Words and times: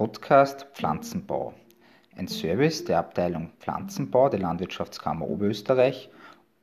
Podcast 0.00 0.66
Pflanzenbau, 0.72 1.52
ein 2.16 2.26
Service 2.26 2.86
der 2.86 3.00
Abteilung 3.00 3.50
Pflanzenbau 3.58 4.30
der 4.30 4.40
Landwirtschaftskammer 4.40 5.28
Oberösterreich 5.28 6.08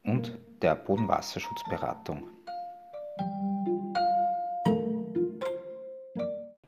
und 0.04 0.36
der 0.64 0.74
Bodenwasserschutzberatung. 0.74 2.24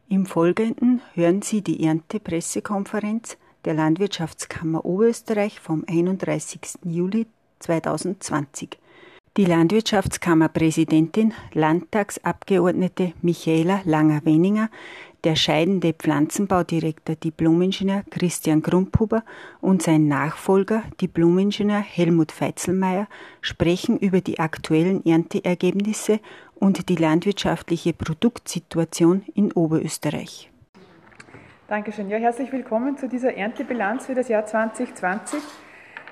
Im 0.09 0.27
Folgenden 0.27 1.01
hören 1.15 1.41
Sie 1.41 1.63
die 1.63 1.83
Erntepressekonferenz 1.83 3.39
der 3.65 3.73
Landwirtschaftskammer 3.73 4.85
Oberösterreich 4.85 5.59
vom 5.59 5.83
31. 5.87 6.81
Juli 6.83 7.25
2020. 7.61 8.77
Die 9.37 9.45
Landwirtschaftskammerpräsidentin, 9.45 11.33
Landtagsabgeordnete 11.53 13.13
Michaela 13.21 13.81
Langer-Weninger, 13.85 14.69
der 15.23 15.35
scheidende 15.35 15.93
Pflanzenbaudirektor 15.93 17.15
Diplomingenieur 17.15 18.03
Christian 18.09 18.61
Grumphuber 18.61 19.23
und 19.61 19.81
sein 19.81 20.07
Nachfolger 20.07 20.83
Diplomingenieur 21.01 21.79
Helmut 21.79 22.31
Feitzelmeier 22.31 23.07
sprechen 23.41 23.97
über 23.97 24.21
die 24.21 24.39
aktuellen 24.39 25.05
Ernteergebnisse 25.05 26.19
und 26.55 26.89
die 26.89 26.95
landwirtschaftliche 26.95 27.93
Produktsituation 27.93 29.23
in 29.33 29.51
Oberösterreich. 29.51 30.49
Dankeschön. 31.67 32.09
Ja, 32.09 32.17
herzlich 32.17 32.51
willkommen 32.51 32.97
zu 32.97 33.07
dieser 33.07 33.35
Erntebilanz 33.35 34.07
für 34.07 34.15
das 34.15 34.27
Jahr 34.27 34.45
2020. 34.45 35.39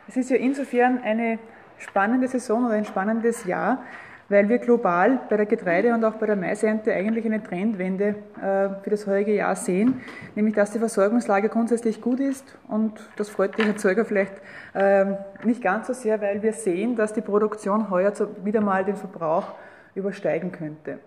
Es 0.07 0.15
ist 0.15 0.29
ja 0.29 0.37
insofern 0.37 0.99
eine 1.01 1.39
spannende 1.79 2.27
Saison 2.27 2.65
oder 2.65 2.75
ein 2.75 2.85
spannendes 2.85 3.45
Jahr, 3.45 3.83
weil 4.29 4.49
wir 4.49 4.57
global 4.57 5.21
bei 5.29 5.37
der 5.37 5.45
Getreide- 5.45 5.93
und 5.93 6.03
auch 6.03 6.15
bei 6.15 6.25
der 6.25 6.35
Maisernte 6.35 6.93
eigentlich 6.93 7.25
eine 7.25 7.41
Trendwende 7.41 8.15
äh, 8.41 8.69
für 8.83 8.89
das 8.89 9.07
heutige 9.07 9.35
Jahr 9.35 9.55
sehen, 9.55 10.01
nämlich 10.35 10.55
dass 10.55 10.71
die 10.71 10.79
Versorgungslage 10.79 11.49
grundsätzlich 11.49 12.01
gut 12.01 12.19
ist 12.19 12.57
und 12.67 12.93
das 13.15 13.29
freut 13.29 13.57
die 13.57 13.63
Erzeuger 13.63 14.05
vielleicht 14.05 14.33
ähm, 14.75 15.17
nicht 15.43 15.61
ganz 15.61 15.87
so 15.87 15.93
sehr, 15.93 16.21
weil 16.21 16.41
wir 16.43 16.53
sehen, 16.53 16.95
dass 16.95 17.13
die 17.13 17.21
Produktion 17.21 17.89
heuer 17.89 18.13
wieder 18.43 18.61
mal 18.61 18.83
den 18.83 18.95
Verbrauch 18.95 19.53
übersteigen 19.95 20.51
könnte. 20.51 20.99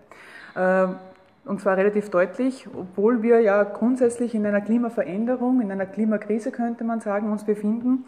Ähm, 0.55 0.95
und 1.43 1.59
zwar 1.59 1.75
relativ 1.75 2.09
deutlich, 2.09 2.67
obwohl 2.71 3.23
wir 3.23 3.39
ja 3.39 3.63
grundsätzlich 3.63 4.35
in 4.35 4.45
einer 4.45 4.61
Klimaveränderung, 4.61 5.61
in 5.61 5.71
einer 5.71 5.87
Klimakrise 5.87 6.51
könnte 6.51 6.83
man 6.83 6.99
sagen, 6.99 7.31
uns 7.31 7.43
befinden 7.43 8.05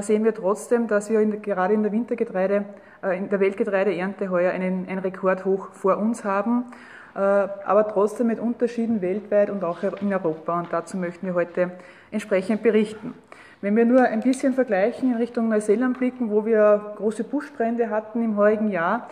sehen 0.00 0.24
wir 0.24 0.34
trotzdem, 0.34 0.86
dass 0.86 1.10
wir 1.10 1.20
in, 1.20 1.42
gerade 1.42 1.74
in 1.74 1.82
der 1.82 1.92
Wintergetreide, 1.92 2.64
äh, 3.02 3.18
in 3.18 3.28
der 3.28 3.40
Weltgetreideernte 3.40 4.30
heuer 4.30 4.52
einen, 4.52 4.88
einen 4.88 5.00
Rekordhoch 5.00 5.72
vor 5.72 5.98
uns 5.98 6.24
haben, 6.24 6.66
äh, 7.14 7.18
aber 7.18 7.88
trotzdem 7.88 8.28
mit 8.28 8.38
Unterschieden 8.38 9.02
weltweit 9.02 9.50
und 9.50 9.64
auch 9.64 9.82
in 9.82 10.14
Europa. 10.14 10.58
Und 10.58 10.72
dazu 10.72 10.96
möchten 10.96 11.26
wir 11.26 11.34
heute 11.34 11.72
entsprechend 12.10 12.62
berichten. 12.62 13.14
Wenn 13.60 13.76
wir 13.76 13.84
nur 13.84 14.02
ein 14.02 14.20
bisschen 14.20 14.54
vergleichen 14.54 15.12
in 15.12 15.16
Richtung 15.18 15.48
Neuseeland 15.48 15.98
blicken, 15.98 16.30
wo 16.30 16.46
wir 16.46 16.94
große 16.96 17.24
Buschbrände 17.24 17.90
hatten 17.90 18.24
im 18.24 18.36
heurigen 18.36 18.70
Jahr, 18.72 19.08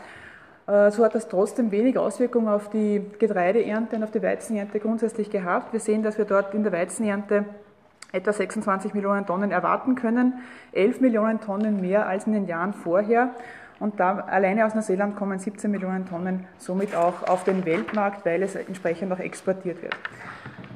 so 0.66 1.04
hat 1.04 1.14
das 1.14 1.28
trotzdem 1.28 1.70
wenig 1.70 1.96
Auswirkungen 1.96 2.48
auf 2.48 2.68
die 2.68 3.00
Getreideernte 3.20 3.94
und 3.94 4.02
auf 4.02 4.10
die 4.10 4.22
Weizenernte 4.22 4.80
grundsätzlich 4.80 5.30
gehabt. 5.30 5.72
Wir 5.72 5.78
sehen, 5.78 6.02
dass 6.02 6.18
wir 6.18 6.24
dort 6.24 6.52
in 6.52 6.64
der 6.64 6.72
Weizenernte 6.72 7.44
etwa 8.12 8.32
26 8.32 8.94
Millionen 8.94 9.26
Tonnen 9.26 9.50
erwarten 9.50 9.94
können, 9.94 10.34
11 10.72 11.00
Millionen 11.00 11.40
Tonnen 11.40 11.80
mehr 11.80 12.06
als 12.06 12.26
in 12.26 12.32
den 12.32 12.46
Jahren 12.46 12.72
vorher. 12.72 13.30
Und 13.78 13.98
da 13.98 14.18
alleine 14.18 14.66
aus 14.66 14.74
Neuseeland 14.74 15.16
kommen 15.16 15.38
17 15.38 15.70
Millionen 15.70 16.06
Tonnen 16.06 16.46
somit 16.58 16.94
auch 16.94 17.26
auf 17.26 17.44
den 17.44 17.64
Weltmarkt, 17.64 18.26
weil 18.26 18.42
es 18.42 18.54
entsprechend 18.54 19.10
auch 19.12 19.18
exportiert 19.18 19.82
wird. 19.82 19.96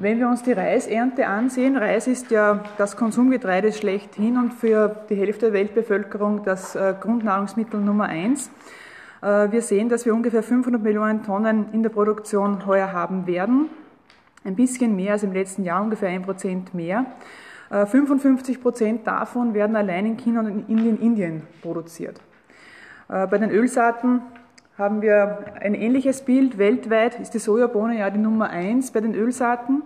Wenn 0.01 0.19
wir 0.19 0.29
uns 0.29 0.43
die 0.43 0.53
Reisernte 0.53 1.27
ansehen, 1.27 1.77
Reis 1.77 2.07
ist 2.07 2.31
ja 2.31 2.65
das 2.79 2.97
Konsumgetreide 2.97 3.73
schlechthin 3.73 4.39
und 4.39 4.55
für 4.55 5.05
die 5.09 5.15
Hälfte 5.15 5.47
der 5.47 5.53
Weltbevölkerung 5.53 6.45
das 6.45 6.75
äh, 6.75 6.95
Grundnahrungsmittel 6.99 7.79
Nummer 7.79 8.07
eins. 8.07 8.51
Äh, 9.23 9.53
wir 9.53 9.63
sehen, 9.63 9.89
dass 9.89 10.05
wir 10.05 10.15
ungefähr 10.15 10.43
500 10.43 10.83
Millionen 10.83 11.23
Tonnen 11.23 11.67
in 11.73 11.83
der 11.83 11.91
Produktion 11.91 12.67
heuer 12.67 12.93
haben 12.93 13.27
werden 13.27 13.69
ein 14.45 14.57
bisschen 14.57 14.95
mehr 14.95 15.13
als 15.13 15.23
im 15.23 15.33
letzten 15.33 15.65
Jahr, 15.65 15.83
ungefähr 15.83 16.11
ein 16.11 16.23
Prozent 16.23 16.75
mehr. 16.75 17.07
55 17.71 18.57
äh, 18.57 18.61
Prozent 18.61 19.07
davon 19.07 19.55
werden 19.55 19.75
allein 19.75 20.07
in 20.07 20.17
China 20.17 20.41
und 20.41 20.69
in 20.69 21.01
Indien 21.01 21.43
produziert. 21.63 22.21
Äh, 23.09 23.27
bei 23.27 23.39
den 23.39 23.51
Ölsaaten 23.51 24.21
haben 24.77 25.03
wir 25.03 25.55
ein 25.61 25.75
ähnliches 25.75 26.23
Bild. 26.23 26.59
Weltweit 26.59 27.19
ist 27.21 27.33
die 27.35 27.39
Sojabohne 27.39 27.99
ja 27.99 28.11
die 28.11 28.19
Nummer 28.19 28.51
eins 28.51 28.91
bei 28.91 29.01
den 29.01 29.15
Ölsaaten. 29.15 29.83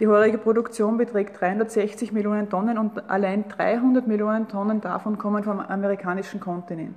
Die 0.00 0.08
heurige 0.08 0.38
Produktion 0.38 0.96
beträgt 0.96 1.40
360 1.40 2.12
Millionen 2.12 2.50
Tonnen 2.50 2.78
und 2.78 3.08
allein 3.08 3.48
300 3.48 4.06
Millionen 4.08 4.48
Tonnen 4.48 4.80
davon 4.80 5.18
kommen 5.18 5.44
vom 5.44 5.60
amerikanischen 5.60 6.40
Kontinent. 6.40 6.96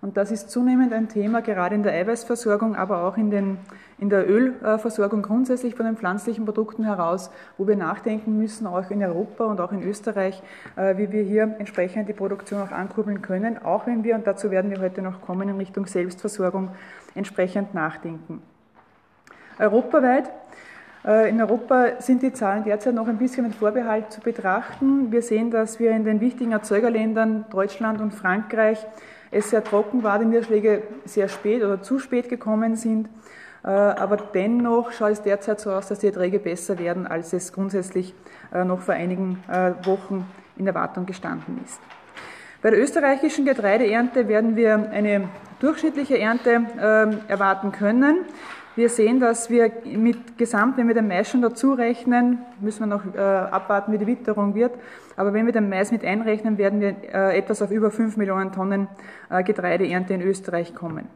Und 0.00 0.16
das 0.16 0.30
ist 0.30 0.50
zunehmend 0.50 0.92
ein 0.92 1.08
Thema, 1.08 1.42
gerade 1.42 1.74
in 1.74 1.82
der 1.82 1.92
Eiweißversorgung, 1.92 2.76
aber 2.76 3.02
auch 3.02 3.16
in, 3.16 3.30
den, 3.30 3.58
in 3.98 4.08
der 4.10 4.30
Ölversorgung 4.30 5.22
grundsätzlich 5.22 5.74
von 5.74 5.86
den 5.86 5.96
pflanzlichen 5.96 6.44
Produkten 6.44 6.84
heraus, 6.84 7.30
wo 7.56 7.66
wir 7.66 7.74
nachdenken 7.74 8.38
müssen, 8.38 8.68
auch 8.68 8.90
in 8.90 9.02
Europa 9.02 9.44
und 9.44 9.60
auch 9.60 9.72
in 9.72 9.82
Österreich, 9.82 10.40
äh, 10.76 10.96
wie 10.98 11.10
wir 11.10 11.24
hier 11.24 11.56
entsprechend 11.58 12.08
die 12.08 12.12
Produktion 12.12 12.60
auch 12.60 12.70
ankurbeln 12.70 13.22
können, 13.22 13.58
auch 13.58 13.88
wenn 13.88 14.04
wir, 14.04 14.14
und 14.14 14.24
dazu 14.24 14.52
werden 14.52 14.70
wir 14.70 14.80
heute 14.80 15.02
noch 15.02 15.20
kommen, 15.20 15.48
in 15.48 15.56
Richtung 15.56 15.86
Selbstversorgung 15.86 16.70
entsprechend 17.16 17.74
nachdenken. 17.74 18.40
Europaweit 19.58 20.30
äh, 21.04 21.28
in 21.28 21.40
Europa 21.40 22.00
sind 22.00 22.22
die 22.22 22.32
Zahlen 22.32 22.62
derzeit 22.62 22.94
noch 22.94 23.08
ein 23.08 23.18
bisschen 23.18 23.44
mit 23.44 23.56
Vorbehalt 23.56 24.12
zu 24.12 24.20
betrachten. 24.20 25.10
Wir 25.10 25.22
sehen, 25.22 25.50
dass 25.50 25.80
wir 25.80 25.90
in 25.90 26.04
den 26.04 26.20
wichtigen 26.20 26.52
Erzeugerländern 26.52 27.46
Deutschland 27.50 28.00
und 28.00 28.14
Frankreich 28.14 28.86
es 29.30 29.50
sehr 29.50 29.62
trocken 29.62 30.02
war, 30.02 30.18
die 30.18 30.24
Niederschläge 30.24 30.82
sehr 31.04 31.28
spät 31.28 31.62
oder 31.62 31.82
zu 31.82 31.98
spät 31.98 32.28
gekommen 32.28 32.76
sind. 32.76 33.08
Äh, 33.64 33.68
aber 33.68 34.16
dennoch 34.16 34.92
schaut 34.92 35.12
es 35.12 35.22
derzeit 35.22 35.60
so 35.60 35.70
aus, 35.70 35.88
dass 35.88 35.98
die 35.98 36.06
Erträge 36.06 36.38
besser 36.38 36.78
werden, 36.78 37.06
als 37.06 37.32
es 37.32 37.52
grundsätzlich 37.52 38.14
äh, 38.52 38.64
noch 38.64 38.80
vor 38.80 38.94
einigen 38.94 39.42
äh, 39.48 39.72
Wochen 39.86 40.26
in 40.56 40.66
Erwartung 40.66 41.06
gestanden 41.06 41.60
ist. 41.64 41.80
Bei 42.60 42.70
der 42.70 42.80
österreichischen 42.80 43.44
Getreideernte 43.44 44.26
werden 44.26 44.56
wir 44.56 44.90
eine 44.90 45.28
durchschnittliche 45.60 46.18
Ernte 46.18 46.66
ähm, 46.80 47.20
erwarten 47.28 47.70
können. 47.70 48.24
Wir 48.78 48.90
sehen, 48.90 49.18
dass 49.18 49.50
wir 49.50 49.72
mit 49.86 50.38
Gesamt, 50.38 50.76
wenn 50.76 50.86
wir 50.86 50.94
den 50.94 51.08
Mais 51.08 51.28
schon 51.28 51.42
dazu 51.42 51.72
rechnen, 51.72 52.38
müssen 52.60 52.78
wir 52.78 52.86
noch 52.86 53.02
äh, 53.12 53.18
abwarten, 53.18 53.90
wie 53.90 53.98
die 53.98 54.06
Witterung 54.06 54.54
wird, 54.54 54.70
aber 55.16 55.32
wenn 55.32 55.46
wir 55.46 55.52
den 55.52 55.68
Mais 55.68 55.90
mit 55.90 56.04
einrechnen, 56.04 56.58
werden 56.58 56.80
wir 56.80 56.94
äh, 57.12 57.36
etwas 57.36 57.60
auf 57.60 57.72
über 57.72 57.90
5 57.90 58.16
Millionen 58.16 58.52
Tonnen 58.52 58.86
äh, 59.30 59.42
Getreideernte 59.42 60.14
in 60.14 60.22
Österreich 60.22 60.76
kommen. 60.76 61.08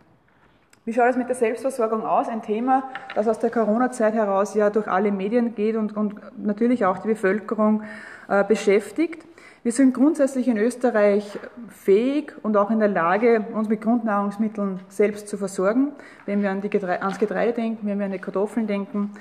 Wie 0.84 0.92
schaut 0.92 1.10
es 1.10 1.16
mit 1.16 1.28
der 1.28 1.36
Selbstversorgung 1.36 2.04
aus? 2.04 2.26
Ein 2.26 2.42
Thema, 2.42 2.82
das 3.14 3.28
aus 3.28 3.38
der 3.38 3.50
Corona-Zeit 3.50 4.14
heraus 4.14 4.56
ja 4.56 4.68
durch 4.68 4.88
alle 4.88 5.12
Medien 5.12 5.54
geht 5.54 5.76
und, 5.76 5.96
und 5.96 6.16
natürlich 6.44 6.84
auch 6.84 6.98
die 6.98 7.06
Bevölkerung 7.06 7.84
äh, 8.26 8.42
beschäftigt. 8.42 9.24
Wir 9.64 9.70
sind 9.70 9.94
grundsätzlich 9.94 10.48
in 10.48 10.58
Österreich 10.58 11.38
fähig 11.68 12.34
und 12.42 12.56
auch 12.56 12.72
in 12.72 12.80
der 12.80 12.88
Lage, 12.88 13.44
uns 13.54 13.68
mit 13.68 13.80
Grundnahrungsmitteln 13.80 14.80
selbst 14.88 15.28
zu 15.28 15.36
versorgen. 15.36 15.92
Wenn 16.26 16.42
wir 16.42 16.50
an 16.50 16.60
Getreide, 16.62 17.00
ans 17.02 17.20
Getreide 17.20 17.52
denken, 17.52 17.86
wenn 17.86 18.00
wir 18.00 18.06
an 18.06 18.12
die 18.12 18.18
Kartoffeln 18.18 18.66
denken, 18.66 19.12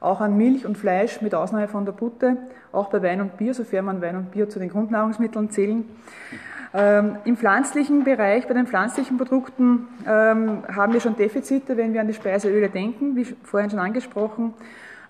auch 0.00 0.22
an 0.22 0.38
Milch 0.38 0.64
und 0.64 0.78
Fleisch 0.78 1.20
mit 1.20 1.34
Ausnahme 1.34 1.68
von 1.68 1.84
der 1.84 1.92
Butte, 1.92 2.38
auch 2.72 2.88
bei 2.88 3.02
Wein 3.02 3.20
und 3.20 3.36
Bier, 3.36 3.52
sofern 3.52 3.84
man 3.84 4.00
Wein 4.00 4.16
und 4.16 4.30
Bier 4.30 4.48
zu 4.48 4.58
den 4.58 4.70
Grundnahrungsmitteln 4.70 5.50
zählen. 5.50 5.84
Ähm, 6.72 7.16
Im 7.26 7.36
pflanzlichen 7.36 8.02
Bereich, 8.02 8.48
bei 8.48 8.54
den 8.54 8.66
pflanzlichen 8.66 9.18
Produkten, 9.18 9.86
ähm, 10.06 10.62
haben 10.74 10.94
wir 10.94 11.00
schon 11.00 11.14
Defizite, 11.14 11.76
wenn 11.76 11.92
wir 11.92 12.00
an 12.00 12.06
die 12.06 12.14
Speiseöle 12.14 12.70
denken, 12.70 13.16
wie 13.16 13.24
vorhin 13.42 13.68
schon 13.68 13.80
angesprochen. 13.80 14.54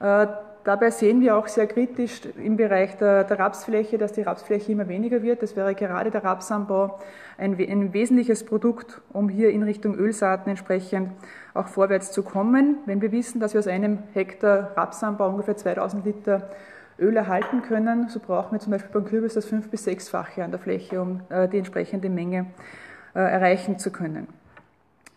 Äh, 0.00 0.26
Dabei 0.70 0.92
sehen 0.92 1.20
wir 1.20 1.36
auch 1.36 1.48
sehr 1.48 1.66
kritisch 1.66 2.20
im 2.36 2.56
Bereich 2.56 2.96
der, 2.96 3.24
der, 3.24 3.40
Rapsfläche, 3.40 3.98
dass 3.98 4.12
die 4.12 4.22
Rapsfläche 4.22 4.70
immer 4.70 4.86
weniger 4.86 5.20
wird. 5.20 5.42
Das 5.42 5.56
wäre 5.56 5.74
gerade 5.74 6.12
der 6.12 6.22
Rapsanbau 6.22 7.00
ein, 7.38 7.58
ein, 7.58 7.92
wesentliches 7.92 8.46
Produkt, 8.46 9.00
um 9.12 9.28
hier 9.28 9.50
in 9.50 9.64
Richtung 9.64 9.96
Ölsaaten 9.96 10.48
entsprechend 10.48 11.10
auch 11.54 11.66
vorwärts 11.66 12.12
zu 12.12 12.22
kommen. 12.22 12.76
Wenn 12.86 13.02
wir 13.02 13.10
wissen, 13.10 13.40
dass 13.40 13.52
wir 13.52 13.58
aus 13.58 13.66
einem 13.66 13.98
Hektar 14.12 14.70
Rapsanbau 14.76 15.30
ungefähr 15.30 15.56
2000 15.56 16.04
Liter 16.04 16.50
Öl 17.00 17.16
erhalten 17.16 17.62
können, 17.62 18.08
so 18.08 18.20
brauchen 18.20 18.52
wir 18.52 18.60
zum 18.60 18.70
Beispiel 18.70 18.92
beim 18.92 19.06
Kürbis 19.06 19.34
das 19.34 19.46
fünf- 19.46 19.70
bis 19.70 19.82
sechsfache 19.82 20.44
an 20.44 20.52
der 20.52 20.60
Fläche, 20.60 21.02
um 21.02 21.22
äh, 21.30 21.48
die 21.48 21.58
entsprechende 21.58 22.08
Menge 22.08 22.46
äh, 23.16 23.18
erreichen 23.18 23.80
zu 23.80 23.90
können. 23.90 24.28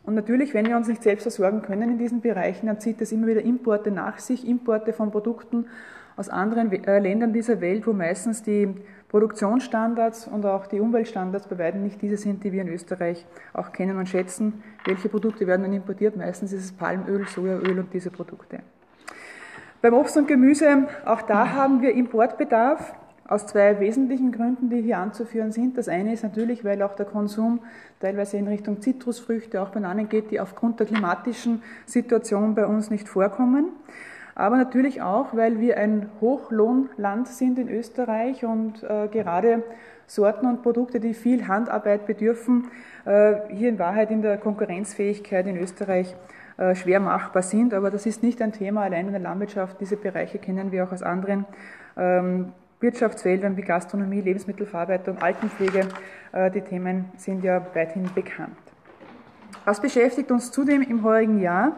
Und 0.03 0.15
natürlich, 0.15 0.53
wenn 0.53 0.65
wir 0.65 0.75
uns 0.75 0.87
nicht 0.87 1.01
selbst 1.01 1.23
versorgen 1.23 1.61
können 1.61 1.91
in 1.91 1.97
diesen 1.97 2.21
Bereichen, 2.21 2.67
dann 2.67 2.79
zieht 2.79 2.99
das 2.99 3.11
immer 3.11 3.27
wieder 3.27 3.41
Importe 3.41 3.89
nach 3.89 4.19
sich, 4.19 4.47
Importe 4.47 4.91
von 4.91 5.11
Produkten 5.11 5.67
aus 6.15 6.29
anderen 6.29 6.71
äh, 6.71 6.99
Ländern 6.99 7.33
dieser 7.33 7.61
Welt, 7.61 7.87
wo 7.87 7.93
meistens 7.93 8.43
die 8.43 8.75
Produktionsstandards 9.09 10.27
und 10.27 10.45
auch 10.45 10.67
die 10.67 10.79
Umweltstandards 10.79 11.47
bei 11.47 11.57
weitem 11.57 11.83
nicht 11.83 12.01
diese 12.01 12.17
sind, 12.17 12.43
die 12.43 12.51
wir 12.51 12.61
in 12.61 12.67
Österreich 12.67 13.25
auch 13.53 13.71
kennen 13.71 13.97
und 13.97 14.09
schätzen. 14.09 14.61
Welche 14.85 15.09
Produkte 15.09 15.47
werden 15.47 15.63
dann 15.63 15.73
importiert? 15.73 16.15
Meistens 16.17 16.51
ist 16.51 16.65
es 16.65 16.71
Palmöl, 16.71 17.27
Sojaöl 17.27 17.79
und 17.79 17.93
diese 17.93 18.11
Produkte. 18.11 18.59
Beim 19.81 19.93
Obst 19.93 20.17
und 20.17 20.27
Gemüse, 20.27 20.87
auch 21.05 21.21
da 21.23 21.53
haben 21.53 21.81
wir 21.81 21.93
Importbedarf 21.93 22.93
aus 23.33 23.47
zwei 23.47 23.79
wesentlichen 23.79 24.31
Gründen, 24.31 24.69
die 24.69 24.81
hier 24.81 24.99
anzuführen 24.99 25.51
sind. 25.51 25.77
Das 25.77 25.89
eine 25.89 26.13
ist 26.13 26.23
natürlich, 26.23 26.63
weil 26.63 26.81
auch 26.83 26.95
der 26.95 27.07
Konsum 27.07 27.61
teilweise 27.99 28.37
in 28.37 28.47
Richtung 28.47 28.79
Zitrusfrüchte, 28.79 29.61
auch 29.61 29.69
Bananen 29.69 30.07
geht, 30.07 30.29
die 30.29 30.39
aufgrund 30.39 30.79
der 30.79 30.87
klimatischen 30.87 31.63
Situation 31.85 32.53
bei 32.53 32.67
uns 32.67 32.91
nicht 32.91 33.09
vorkommen. 33.09 33.69
Aber 34.35 34.57
natürlich 34.57 35.01
auch, 35.01 35.35
weil 35.35 35.59
wir 35.59 35.77
ein 35.77 36.09
Hochlohnland 36.21 37.27
sind 37.27 37.57
in 37.57 37.69
Österreich 37.69 38.45
und 38.45 38.83
äh, 38.83 39.07
gerade 39.07 39.63
Sorten 40.05 40.45
und 40.45 40.61
Produkte, 40.61 40.99
die 40.99 41.13
viel 41.13 41.47
Handarbeit 41.47 42.05
bedürfen, 42.05 42.67
äh, 43.05 43.35
hier 43.49 43.69
in 43.69 43.79
Wahrheit 43.79 44.11
in 44.11 44.21
der 44.21 44.37
Konkurrenzfähigkeit 44.37 45.47
in 45.47 45.57
Österreich 45.57 46.15
äh, 46.57 46.75
schwer 46.75 46.99
machbar 46.99 47.41
sind. 47.41 47.73
Aber 47.73 47.89
das 47.89 48.05
ist 48.05 48.21
nicht 48.21 48.41
ein 48.41 48.51
Thema 48.51 48.81
allein 48.81 49.07
in 49.07 49.13
der 49.13 49.21
Landwirtschaft. 49.21 49.79
Diese 49.81 49.97
Bereiche 49.97 50.37
kennen 50.37 50.71
wir 50.71 50.83
auch 50.83 50.91
aus 50.91 51.03
anderen 51.03 51.45
ähm, 51.97 52.53
Wirtschaftsfeldern 52.83 53.57
wie 53.57 53.63
Gastronomie, 53.63 54.21
Lebensmittelverarbeitung, 54.21 55.17
Altenpflege. 55.17 55.87
Äh, 56.31 56.51
die 56.51 56.61
Themen 56.61 57.05
sind 57.17 57.43
ja 57.43 57.65
weithin 57.73 58.07
bekannt. 58.13 58.55
Was 59.65 59.81
beschäftigt 59.81 60.29
uns 60.29 60.51
zudem 60.51 60.83
im 60.83 61.03
heurigen 61.03 61.41
Jahr? 61.41 61.77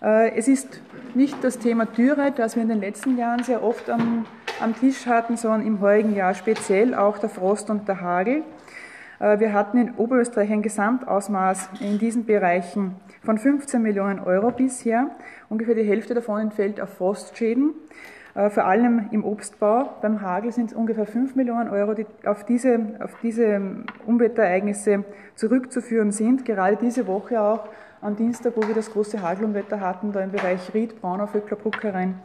Es 0.00 0.48
ist 0.48 0.80
nicht 1.14 1.44
das 1.44 1.60
Thema 1.60 1.86
Dürre, 1.86 2.32
das 2.32 2.56
wir 2.56 2.64
in 2.64 2.68
den 2.68 2.80
letzten 2.80 3.16
Jahren 3.16 3.44
sehr 3.44 3.62
oft 3.62 3.88
am, 3.88 4.26
am 4.60 4.74
Tisch 4.74 5.06
hatten, 5.06 5.36
sondern 5.36 5.64
im 5.64 5.80
heurigen 5.80 6.16
Jahr 6.16 6.34
speziell 6.34 6.96
auch 6.96 7.18
der 7.18 7.28
Frost 7.28 7.70
und 7.70 7.86
der 7.86 8.00
Hagel. 8.00 8.42
Wir 9.20 9.52
hatten 9.52 9.78
in 9.78 9.94
Oberösterreich 9.94 10.50
ein 10.50 10.62
Gesamtausmaß 10.62 11.68
in 11.78 12.00
diesen 12.00 12.26
Bereichen 12.26 12.96
von 13.22 13.38
15 13.38 13.80
Millionen 13.80 14.18
Euro 14.18 14.50
bisher. 14.50 15.12
Ungefähr 15.48 15.76
die 15.76 15.84
Hälfte 15.84 16.14
davon 16.14 16.40
entfällt 16.40 16.80
auf 16.80 16.94
Frostschäden. 16.94 17.72
Äh, 18.34 18.48
vor 18.50 18.64
allem 18.64 19.08
im 19.10 19.24
Obstbau. 19.24 19.90
Beim 20.00 20.22
Hagel 20.22 20.52
sind 20.52 20.70
es 20.70 20.76
ungefähr 20.76 21.06
5 21.06 21.34
Millionen 21.34 21.68
Euro, 21.68 21.94
die 21.94 22.06
auf 22.24 22.44
diese, 22.44 22.78
auf 23.00 23.14
diese 23.22 23.60
Umwettereignisse 24.06 25.04
zurückzuführen 25.34 26.12
sind. 26.12 26.44
Gerade 26.44 26.76
diese 26.76 27.06
Woche 27.06 27.40
auch 27.40 27.68
am 28.00 28.16
Dienstag, 28.16 28.54
wo 28.56 28.66
wir 28.66 28.74
das 28.74 28.90
große 28.90 29.20
Hagelunwetter 29.20 29.80
hatten, 29.80 30.12
da 30.12 30.20
im 30.20 30.32
Bereich 30.32 30.72
Ried, 30.74 31.00
Braunau, 31.00 31.26
Vöckler, 31.26 31.56
Bruckerein, 31.56 32.18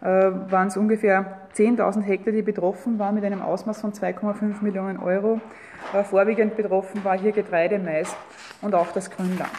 äh, 0.00 0.06
waren 0.06 0.68
es 0.68 0.76
ungefähr 0.78 1.40
10.000 1.54 2.02
Hektar, 2.02 2.32
die 2.32 2.42
betroffen 2.42 2.98
waren 2.98 3.14
mit 3.14 3.24
einem 3.24 3.42
Ausmaß 3.42 3.82
von 3.82 3.92
2,5 3.92 4.62
Millionen 4.62 4.98
Euro. 4.98 5.40
Äh, 5.92 6.04
vorwiegend 6.04 6.56
betroffen 6.56 7.04
war 7.04 7.18
hier 7.18 7.32
Getreide, 7.32 7.78
Mais 7.78 8.16
und 8.62 8.74
auch 8.74 8.92
das 8.92 9.10
Grünland. 9.10 9.50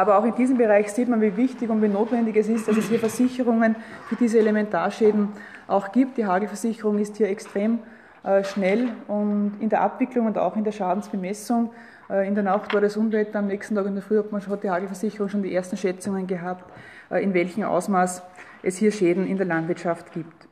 Aber 0.00 0.16
auch 0.16 0.24
in 0.24 0.34
diesem 0.34 0.56
Bereich 0.56 0.90
sieht 0.90 1.10
man, 1.10 1.20
wie 1.20 1.36
wichtig 1.36 1.68
und 1.68 1.82
wie 1.82 1.88
notwendig 1.88 2.34
es 2.34 2.48
ist, 2.48 2.66
dass 2.66 2.74
es 2.74 2.88
hier 2.88 2.98
Versicherungen 2.98 3.76
für 4.08 4.16
diese 4.16 4.38
Elementarschäden 4.38 5.28
auch 5.68 5.92
gibt. 5.92 6.16
Die 6.16 6.24
Hagelversicherung 6.24 6.98
ist 6.98 7.18
hier 7.18 7.28
extrem 7.28 7.80
äh, 8.22 8.42
schnell 8.42 8.88
und 9.08 9.58
in 9.60 9.68
der 9.68 9.82
Abwicklung 9.82 10.24
und 10.24 10.38
auch 10.38 10.56
in 10.56 10.64
der 10.64 10.72
Schadensbemessung. 10.72 11.70
Äh, 12.08 12.26
in 12.26 12.34
der 12.34 12.44
Nacht 12.44 12.72
war 12.72 12.80
das 12.80 12.96
Unwetter, 12.96 13.40
am 13.40 13.48
nächsten 13.48 13.74
Tag 13.74 13.84
in 13.84 13.92
der 13.92 14.02
Früh 14.02 14.16
hat 14.16 14.32
man 14.32 14.40
schon 14.40 14.58
die 14.58 14.70
Hagelversicherung 14.70 15.28
schon 15.28 15.42
die 15.42 15.54
ersten 15.54 15.76
Schätzungen 15.76 16.26
gehabt, 16.26 16.64
äh, 17.10 17.22
in 17.22 17.34
welchem 17.34 17.64
Ausmaß 17.64 18.22
es 18.62 18.78
hier 18.78 18.92
Schäden 18.92 19.26
in 19.26 19.36
der 19.36 19.44
Landwirtschaft 19.44 20.12
gibt. 20.12 20.49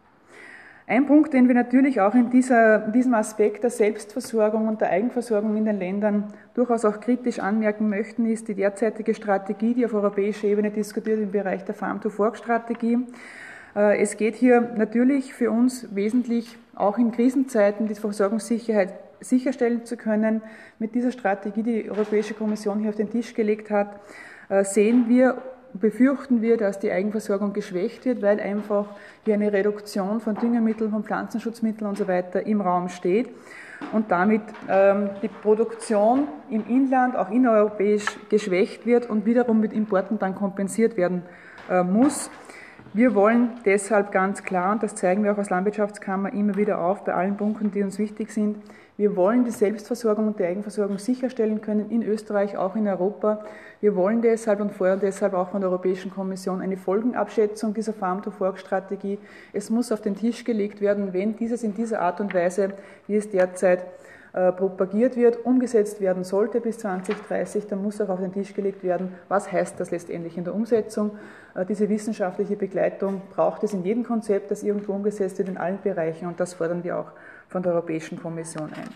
Ein 0.90 1.04
Punkt, 1.04 1.34
den 1.34 1.48
wir 1.48 1.54
natürlich 1.54 2.00
auch 2.00 2.14
in 2.14 2.30
dieser, 2.30 2.78
diesem 2.78 3.12
Aspekt 3.12 3.62
der 3.62 3.68
Selbstversorgung 3.68 4.68
und 4.68 4.80
der 4.80 4.88
Eigenversorgung 4.88 5.54
in 5.54 5.66
den 5.66 5.78
Ländern 5.78 6.32
durchaus 6.54 6.86
auch 6.86 6.98
kritisch 6.98 7.40
anmerken 7.40 7.90
möchten, 7.90 8.24
ist 8.24 8.48
die 8.48 8.54
derzeitige 8.54 9.12
Strategie, 9.12 9.74
die 9.74 9.84
auf 9.84 9.92
europäischer 9.92 10.48
Ebene 10.48 10.70
diskutiert 10.70 11.20
im 11.20 11.30
Bereich 11.30 11.62
der 11.66 11.74
Farm-to-Fork-Strategie. 11.74 13.00
Äh, 13.76 13.98
es 14.00 14.16
geht 14.16 14.36
hier 14.36 14.62
natürlich 14.78 15.34
für 15.34 15.50
uns 15.50 15.94
wesentlich 15.94 16.56
auch 16.74 16.96
in 16.96 17.12
Krisenzeiten 17.12 17.86
die 17.86 17.94
Versorgungssicherheit 17.94 18.94
sicherstellen 19.20 19.84
zu 19.84 19.98
können. 19.98 20.40
Mit 20.78 20.94
dieser 20.94 21.12
Strategie, 21.12 21.62
die 21.62 21.82
die 21.82 21.90
Europäische 21.90 22.32
Kommission 22.32 22.80
hier 22.80 22.88
auf 22.88 22.96
den 22.96 23.10
Tisch 23.10 23.34
gelegt 23.34 23.70
hat, 23.70 24.00
äh, 24.48 24.64
sehen 24.64 25.04
wir 25.08 25.36
befürchten 25.74 26.42
wir, 26.42 26.56
dass 26.56 26.78
die 26.78 26.90
Eigenversorgung 26.90 27.52
geschwächt 27.52 28.04
wird, 28.04 28.22
weil 28.22 28.40
einfach 28.40 28.86
hier 29.24 29.34
eine 29.34 29.52
Reduktion 29.52 30.20
von 30.20 30.34
Düngemitteln, 30.34 30.90
von 30.90 31.04
Pflanzenschutzmitteln 31.04 31.88
und 31.88 31.98
so 31.98 32.08
weiter 32.08 32.46
im 32.46 32.60
Raum 32.60 32.88
steht 32.88 33.28
und 33.92 34.10
damit 34.10 34.42
ähm, 34.68 35.10
die 35.22 35.28
Produktion 35.28 36.28
im 36.50 36.66
Inland, 36.68 37.16
auch 37.16 37.30
innereuropäisch, 37.30 38.04
geschwächt 38.28 38.86
wird 38.86 39.08
und 39.08 39.26
wiederum 39.26 39.60
mit 39.60 39.72
Importen 39.72 40.18
dann 40.18 40.34
kompensiert 40.34 40.96
werden 40.96 41.22
äh, 41.70 41.82
muss. 41.82 42.30
Wir 42.94 43.14
wollen 43.14 43.50
deshalb 43.64 44.12
ganz 44.12 44.42
klar, 44.42 44.72
und 44.72 44.82
das 44.82 44.94
zeigen 44.94 45.22
wir 45.22 45.32
auch 45.32 45.38
als 45.38 45.50
Landwirtschaftskammer 45.50 46.32
immer 46.32 46.56
wieder 46.56 46.80
auf, 46.80 47.04
bei 47.04 47.12
allen 47.12 47.36
Punkten, 47.36 47.70
die 47.70 47.82
uns 47.82 47.98
wichtig 47.98 48.30
sind, 48.32 48.56
wir 48.98 49.14
wollen 49.14 49.44
die 49.44 49.52
Selbstversorgung 49.52 50.26
und 50.26 50.40
die 50.40 50.44
Eigenversorgung 50.44 50.98
sicherstellen 50.98 51.60
können 51.60 51.88
in 51.88 52.02
Österreich, 52.02 52.56
auch 52.56 52.74
in 52.74 52.88
Europa. 52.88 53.44
Wir 53.80 53.94
wollen 53.94 54.22
deshalb 54.22 54.60
und 54.60 54.72
fordern 54.72 54.98
deshalb 54.98 55.34
auch 55.34 55.50
von 55.50 55.60
der 55.60 55.70
Europäischen 55.70 56.10
Kommission 56.10 56.60
eine 56.60 56.76
Folgenabschätzung 56.76 57.74
dieser 57.74 57.92
Farm-to-Fork-Strategie. 57.92 59.20
Es 59.52 59.70
muss 59.70 59.92
auf 59.92 60.00
den 60.00 60.16
Tisch 60.16 60.42
gelegt 60.42 60.80
werden, 60.80 61.12
wenn 61.12 61.36
dieses 61.36 61.62
in 61.62 61.74
dieser 61.74 62.00
Art 62.00 62.20
und 62.20 62.34
Weise, 62.34 62.72
wie 63.06 63.14
es 63.14 63.30
derzeit 63.30 63.84
äh, 64.32 64.50
propagiert 64.50 65.16
wird, 65.16 65.46
umgesetzt 65.46 66.00
werden 66.00 66.24
sollte 66.24 66.60
bis 66.60 66.78
2030, 66.78 67.68
dann 67.68 67.80
muss 67.80 68.00
auch 68.00 68.08
auf 68.08 68.18
den 68.18 68.32
Tisch 68.32 68.52
gelegt 68.52 68.82
werden, 68.82 69.14
was 69.28 69.52
heißt 69.52 69.78
das 69.78 69.92
letztendlich 69.92 70.36
in 70.36 70.42
der 70.42 70.56
Umsetzung. 70.56 71.12
Äh, 71.54 71.64
diese 71.64 71.88
wissenschaftliche 71.88 72.56
Begleitung 72.56 73.22
braucht 73.30 73.62
es 73.62 73.74
in 73.74 73.84
jedem 73.84 74.02
Konzept, 74.02 74.50
das 74.50 74.64
irgendwo 74.64 74.92
umgesetzt 74.92 75.38
wird, 75.38 75.48
in 75.48 75.56
allen 75.56 75.78
Bereichen 75.82 76.26
und 76.26 76.40
das 76.40 76.54
fordern 76.54 76.82
wir 76.82 76.98
auch 76.98 77.12
von 77.48 77.62
der 77.62 77.72
Europäischen 77.72 78.20
Kommission 78.20 78.72
ein. 78.74 78.88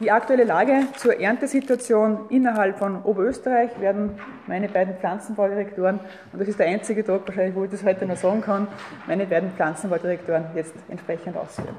Die 0.00 0.10
aktuelle 0.10 0.44
Lage 0.44 0.86
zur 0.96 1.20
Erntesituation 1.20 2.26
innerhalb 2.28 2.78
von 2.78 3.02
Oberösterreich 3.02 3.78
werden 3.80 4.18
meine 4.46 4.68
beiden 4.68 4.94
Pflanzenbaudirektoren, 4.96 6.00
und 6.32 6.38
das 6.38 6.48
ist 6.48 6.58
der 6.58 6.66
einzige 6.66 7.04
Tag 7.04 7.26
wahrscheinlich, 7.26 7.54
wo 7.54 7.64
ich 7.64 7.70
das 7.70 7.82
heute 7.84 8.06
noch 8.06 8.16
sagen 8.16 8.40
kann, 8.40 8.68
meine 9.06 9.26
beiden 9.26 9.50
Pflanzenbaudirektoren 9.52 10.46
jetzt 10.54 10.74
entsprechend 10.88 11.36
ausführen. 11.36 11.76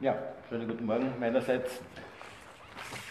Ja, 0.00 0.14
schönen 0.48 0.68
guten 0.68 0.86
Morgen 0.86 1.12
meinerseits. 1.18 1.80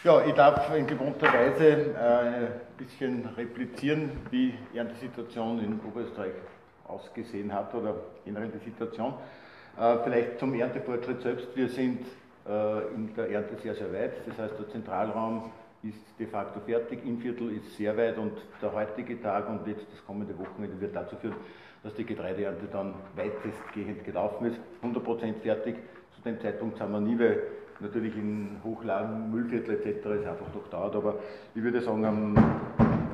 Ja, 0.04 0.24
ich 0.26 0.34
darf 0.34 0.76
in 0.76 0.86
gewohnter 0.86 1.28
Weise 1.28 1.66
äh, 1.68 2.46
ein 2.46 2.48
bisschen 2.78 3.30
replizieren, 3.38 4.12
wie 4.32 4.54
die 4.74 4.78
Erntesituation 4.78 5.64
in 5.64 5.80
Oberösterreich 5.80 6.34
ausgesehen 6.88 7.54
hat 7.54 7.74
oder 7.74 7.96
generell 8.26 8.50
die 8.50 8.70
Situation. 8.70 9.14
Äh, 9.78 9.98
vielleicht 10.04 10.40
zum 10.40 10.54
Erntefortschritt 10.54 11.22
selbst. 11.22 11.48
Wir 11.56 11.68
sind 11.68 12.06
äh, 12.48 12.94
in 12.94 13.14
der 13.16 13.30
Ernte 13.32 13.56
sehr, 13.58 13.74
sehr 13.74 13.92
weit. 13.92 14.14
Das 14.28 14.38
heißt, 14.38 14.60
der 14.60 14.70
Zentralraum 14.70 15.52
ist 15.82 15.98
de 16.20 16.28
facto 16.28 16.60
fertig, 16.62 17.04
Innviertel 17.06 17.52
ist 17.52 17.76
sehr 17.76 17.98
weit 17.98 18.18
und 18.18 18.34
der 18.62 18.72
heutige 18.72 19.22
Tag 19.22 19.50
und 19.50 19.68
jetzt 19.68 19.86
das 19.92 20.06
kommende 20.06 20.38
Wochenende 20.38 20.80
wird 20.80 20.96
dazu 20.96 21.16
führen, 21.18 21.36
dass 21.82 21.94
die 21.96 22.06
Getreideernte 22.06 22.68
dann 22.72 22.94
weitestgehend 23.16 24.06
gelaufen 24.06 24.46
ist, 24.46 24.60
100% 24.82 25.34
fertig. 25.42 25.76
Zu 26.16 26.22
dem 26.22 26.40
Zeitpunkt 26.40 26.78
sind 26.78 26.92
wir 26.92 27.02
nie, 27.02 27.20
weil 27.20 27.42
natürlich 27.82 28.16
in 28.16 28.62
Hochlagen, 28.64 29.32
Müllviertel 29.32 29.76
etc. 29.76 30.06
es 30.06 30.26
einfach 30.26 30.54
noch 30.54 30.68
dauert, 30.70 30.96
aber 30.96 31.16
ich 31.54 31.62
würde 31.62 31.82
sagen, 31.82 32.06
am 32.06 32.62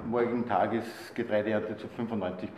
morgigen 0.08 0.48
Tag 0.48 0.74
ist 0.74 1.16
Getreideernte 1.16 1.75
zu 1.78 1.88
95% 1.88 2.50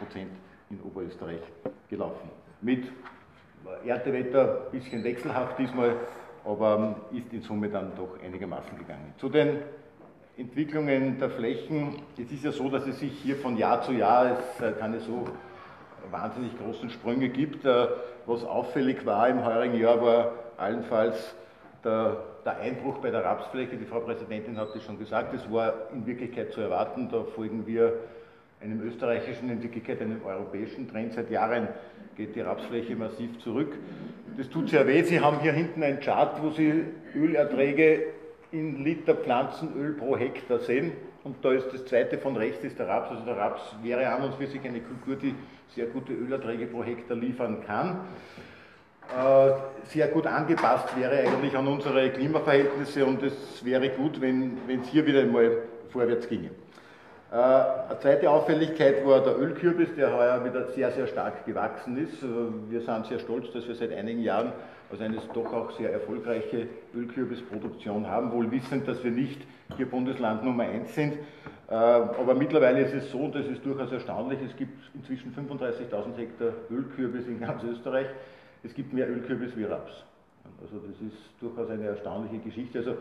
in 0.72 0.82
Oberösterreich 0.82 1.42
gelaufen. 1.90 2.30
Mit 2.62 2.86
Erntewetter 3.86 4.66
ein 4.66 4.72
bisschen 4.72 5.04
wechselhaft 5.04 5.58
diesmal, 5.60 5.96
aber 6.46 6.96
ist 7.12 7.32
in 7.34 7.42
Summe 7.42 7.70
dann 7.70 7.92
doch 7.96 8.18
einigermaßen 8.24 8.78
gegangen. 8.78 9.14
Zu 9.18 9.30
den 9.30 9.60
Entwicklungen 10.38 11.20
der 11.20 11.30
Flächen, 11.30 12.02
es 12.18 12.32
ist 12.32 12.44
ja 12.44 12.52
so, 12.52 12.70
dass 12.70 12.88
es 12.88 13.00
sich 13.00 13.12
hier 13.12 13.36
von 13.36 13.58
Jahr 13.58 13.82
zu 13.82 13.92
Jahr 13.92 14.38
es 14.40 14.62
äh, 14.62 14.72
keine 14.72 15.00
so 15.00 15.26
wahnsinnig 16.10 16.58
großen 16.58 16.90
Sprünge 16.90 17.30
gibt. 17.30 17.66
Äh, 17.66 17.88
was 18.26 18.44
auffällig 18.44 19.06
war 19.06 19.28
im 19.30 19.44
heurigen 19.44 19.80
Jahr, 19.80 20.02
war 20.02 20.32
allenfalls 20.58 21.36
der, 21.84 22.18
der, 22.46 22.58
Einbruch 22.58 23.00
bei 23.00 23.10
der 23.10 23.24
Rapsfläche. 23.24 23.78
Die 23.78 23.86
Frau 23.86 24.00
Präsidentin 24.00 24.58
hat 24.58 24.76
es 24.76 24.84
schon 24.84 25.00
gesagt, 25.00 25.34
es 25.34 25.52
war 25.52 25.74
in 25.94 26.06
Wirklichkeit 26.06 26.54
zu 26.54 26.62
erwarten. 26.62 27.10
Da 27.12 27.24
folgen 27.24 27.66
wir 27.66 27.94
einem 28.62 28.82
österreichischen, 28.82 29.50
in 29.50 29.64
Wirklichkeit 29.64 30.02
einem 30.02 30.24
europäischen 30.24 30.90
Trend. 30.90 31.14
Seit 31.14 31.30
Jahren 31.32 31.68
geht 32.16 32.36
die 32.36 32.42
Rapsfläche 32.42 32.96
massiv 32.96 33.40
zurück. 33.40 33.74
Das 34.38 34.50
tut 34.50 34.70
sehr 34.70 34.88
weh. 34.88 35.02
Sie 35.04 35.20
haben 35.20 35.40
hier 35.40 35.54
hinten 35.54 35.84
einen 35.84 36.00
Chart, 36.00 36.42
wo 36.42 36.52
Sie 36.52 36.86
Ölerträge 37.16 38.04
in 38.52 38.84
Liter 38.84 39.16
Pflanzenöl 39.16 39.94
pro 39.94 40.18
Hektar 40.18 40.60
sehen. 40.60 40.92
Und 41.24 41.38
da 41.44 41.52
ist 41.52 41.68
das 41.74 41.86
zweite 41.86 42.18
von 42.18 42.36
rechts 42.36 42.64
ist 42.64 42.80
der 42.80 42.88
Raps. 42.88 43.12
Also 43.12 43.26
der 43.26 43.38
Raps 43.38 43.62
wäre 43.84 44.08
an 44.08 44.24
und 44.24 44.36
für 44.36 44.48
sich 44.48 44.62
eine 44.64 44.82
Kultur, 44.82 45.16
die 45.16 45.36
sehr 45.76 45.86
gute 45.88 46.14
Ölerträge 46.14 46.66
pro 46.66 46.84
Hektar 46.84 47.16
liefern 47.16 47.64
kann. 47.66 48.02
Äh, 49.18 49.52
sehr 49.86 50.08
gut 50.08 50.26
angepasst 50.26 50.98
wäre 50.98 51.20
eigentlich 51.20 51.56
an 51.56 51.68
unsere 51.68 52.10
Klimaverhältnisse 52.12 53.06
und 53.06 53.22
es 53.24 53.64
wäre 53.64 53.90
gut, 53.90 54.22
wenn 54.22 54.58
es 54.68 54.88
hier 54.88 55.06
wieder 55.06 55.22
einmal 55.22 55.58
vorwärts 55.90 56.28
ginge. 56.30 56.52
Äh, 57.32 57.36
eine 57.36 58.00
zweite 58.02 58.30
Auffälligkeit 58.30 59.06
war 59.06 59.24
der 59.24 59.40
Ölkürbis, 59.40 59.90
der 59.96 60.16
heuer 60.16 60.44
wieder 60.44 60.68
sehr, 60.68 60.92
sehr 60.92 61.08
stark 61.08 61.46
gewachsen 61.46 61.98
ist. 61.98 62.22
Wir 62.70 62.82
sind 62.82 63.06
sehr 63.06 63.20
stolz, 63.20 63.52
dass 63.54 63.68
wir 63.68 63.76
seit 63.76 63.94
einigen 63.94 64.22
Jahren 64.22 64.52
also 64.92 65.04
eine 65.04 65.18
doch 65.34 65.54
auch 65.54 65.72
sehr 65.78 65.94
erfolgreiche 65.94 66.68
Ölkürbisproduktion 66.94 68.08
haben, 68.08 68.32
wohl 68.34 68.52
wissend, 68.52 68.88
dass 68.88 69.02
wir 69.04 69.12
nicht 69.12 69.42
hier 69.78 69.90
Bundesland 69.90 70.44
Nummer 70.44 70.64
1 70.64 70.94
sind. 70.94 71.14
Äh, 71.70 71.74
aber 71.74 72.36
mittlerweile 72.36 72.82
ist 72.82 72.94
es 72.94 73.12
so, 73.12 73.30
das 73.30 73.46
ist 73.46 73.66
durchaus 73.66 73.92
erstaunlich, 73.92 74.40
es 74.46 74.56
gibt 74.58 74.78
inzwischen 74.94 75.34
35.000 75.34 76.18
Hektar 76.18 76.52
Ölkürbis 76.70 77.28
in 77.28 77.40
ganz 77.40 77.64
Österreich. 77.64 78.08
Es 78.64 78.74
gibt 78.74 78.92
mehr 78.94 79.10
Ölkürbis 79.10 79.56
wie 79.56 79.64
Raps. 79.64 80.04
Also 80.62 80.78
das 80.86 81.00
ist 81.02 81.18
durchaus 81.40 81.70
eine 81.70 81.86
erstaunliche 81.86 82.40
Geschichte. 82.40 82.80
Also 82.80 82.92
äh, 82.92 82.96